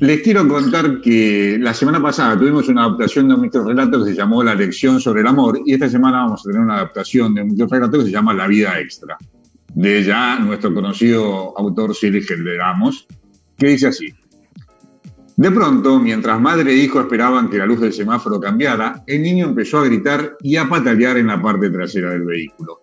[0.00, 4.16] les quiero contar que la semana pasada tuvimos una adaptación de un microrelato que se
[4.16, 7.42] llamó La lección sobre el amor y esta semana vamos a tener una adaptación de
[7.42, 9.18] un microrelato que se llama La vida extra,
[9.74, 12.26] de ya nuestro conocido autor Cyril
[12.58, 13.06] Ramos,
[13.58, 14.14] que dice así.
[15.36, 19.48] De pronto, mientras madre e hijo esperaban que la luz del semáforo cambiara, el niño
[19.48, 22.80] empezó a gritar y a patalear en la parte trasera del vehículo.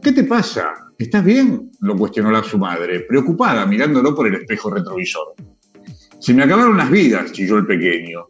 [0.00, 0.72] ¿Qué te pasa?
[0.98, 1.70] ¿Estás bien?
[1.80, 5.34] lo cuestionó su madre, preocupada mirándolo por el espejo retrovisor.
[6.22, 8.26] Se me acabaron las vidas, chilló el pequeño.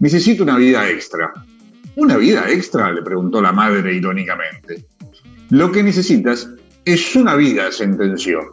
[0.00, 1.32] Necesito una vida extra.
[1.96, 2.92] ¿Una vida extra?
[2.92, 4.84] le preguntó la madre irónicamente.
[5.48, 6.50] Lo que necesitas
[6.84, 8.52] es una vida, sentenció.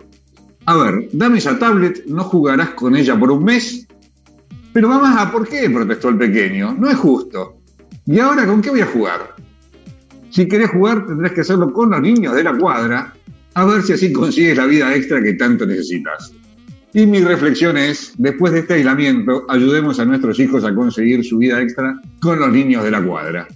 [0.66, 3.86] A ver, dame esa tablet, no jugarás con ella por un mes.
[4.72, 5.70] Pero mamá, ¿por qué?
[5.70, 6.74] protestó el pequeño.
[6.80, 7.58] No es justo.
[8.06, 9.36] ¿Y ahora con qué voy a jugar?
[10.30, 13.14] Si querés jugar, tendrás que hacerlo con los niños de la cuadra,
[13.56, 16.32] a ver si así consigues la vida extra que tanto necesitas.
[16.94, 21.38] Y mi reflexión es, después de este aislamiento, ayudemos a nuestros hijos a conseguir su
[21.38, 23.48] vida extra con los niños de la cuadra.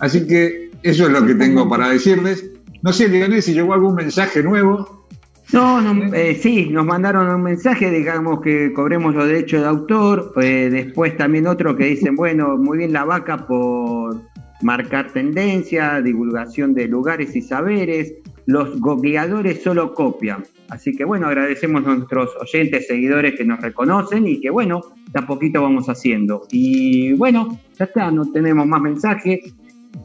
[0.00, 2.44] Así que eso es lo que tengo para decirles.
[2.82, 5.06] No sé, Leonel, si llegó algún mensaje nuevo.
[5.52, 10.32] No, no, eh, sí, nos mandaron un mensaje, digamos que cobremos los derechos de autor,
[10.42, 14.22] eh, después también otro que dicen, bueno, muy bien la vaca por
[14.62, 18.14] marcar tendencia, divulgación de lugares y saberes,
[18.46, 20.44] los googleadores solo copian.
[20.68, 24.80] Así que bueno, agradecemos a nuestros oyentes, seguidores que nos reconocen y que bueno,
[25.12, 26.46] de a poquito vamos haciendo.
[26.50, 29.40] Y bueno, ya está, no tenemos más mensajes.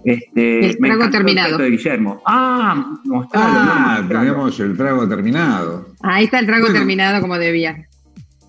[0.06, 1.58] Este, El trago terminado.
[1.58, 2.22] de Guillermo.
[2.26, 5.88] Ah, mostralo, Ah, tenemos el trago terminado.
[6.02, 6.80] Ahí está el trago Bueno.
[6.80, 7.88] terminado como debía.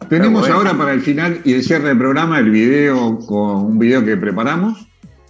[0.09, 0.57] Tenemos bueno.
[0.57, 4.16] ahora para el final y el cierre del programa el video con un video que
[4.16, 4.86] preparamos.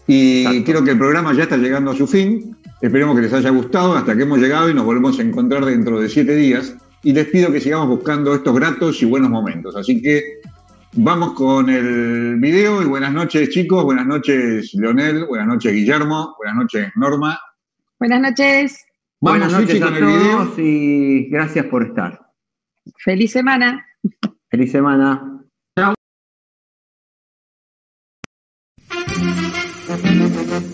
[0.06, 0.64] Y Exacto.
[0.72, 2.56] creo que el programa ya está llegando a su fin.
[2.82, 6.00] Esperemos que les haya gustado hasta que hemos llegado y nos volvemos a encontrar dentro
[6.00, 6.76] de siete días.
[7.04, 9.76] Y les pido que sigamos buscando estos gratos y buenos momentos.
[9.76, 10.40] Así que
[10.94, 16.56] vamos con el video y buenas noches chicos, buenas noches Leonel, buenas noches Guillermo, buenas
[16.56, 17.38] noches Norma.
[18.00, 18.84] Buenas noches.
[19.20, 20.36] Vamos Buenas noches a con el video.
[20.38, 22.20] todos y gracias por estar.
[22.98, 23.86] Feliz semana.
[24.50, 25.40] Feliz semana.
[29.88, 30.72] Había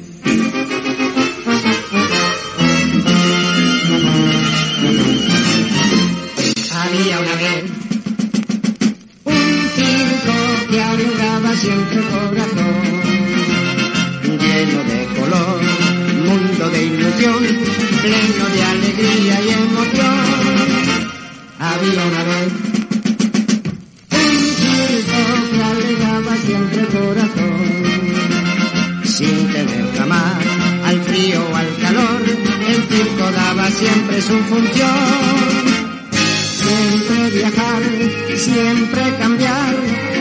[11.68, 12.82] siempre corazón,
[14.42, 15.60] lleno de color,
[16.26, 17.42] mundo de ilusión,
[18.02, 20.18] pleno de alegría y emoción.
[21.58, 22.50] había una vez
[24.22, 25.20] un circo
[25.52, 27.60] que alegaba siempre corazón,
[29.04, 30.36] sin tener jamás
[30.86, 32.22] al frío o al calor,
[32.72, 35.48] el circo daba siempre su función.
[36.62, 37.82] Siempre viajar,
[38.36, 40.17] siempre cambiar.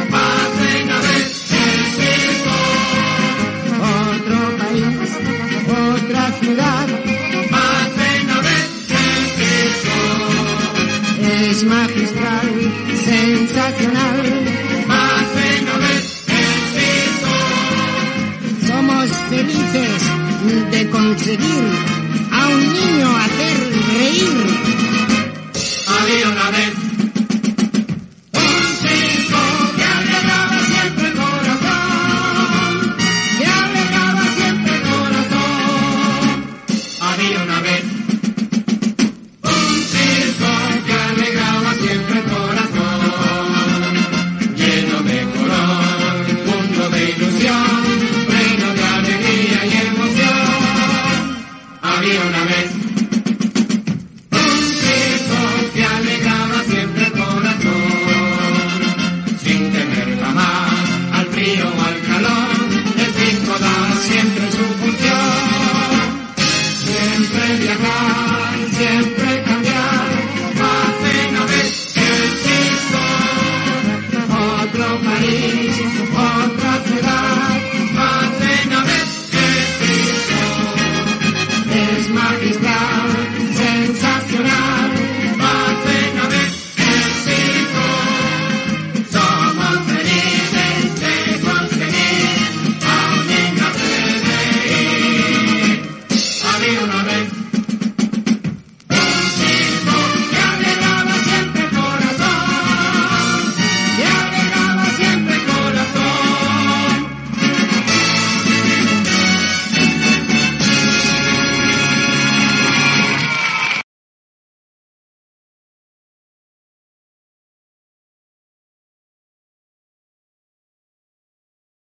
[11.67, 12.47] Magistral,
[13.05, 14.21] sensacional.
[16.27, 17.33] El circo.
[18.67, 20.01] Somos felices
[20.71, 21.63] de conseguir
[22.31, 23.57] a un niño hacer
[23.97, 24.37] reír.
[25.87, 26.76] Había una vez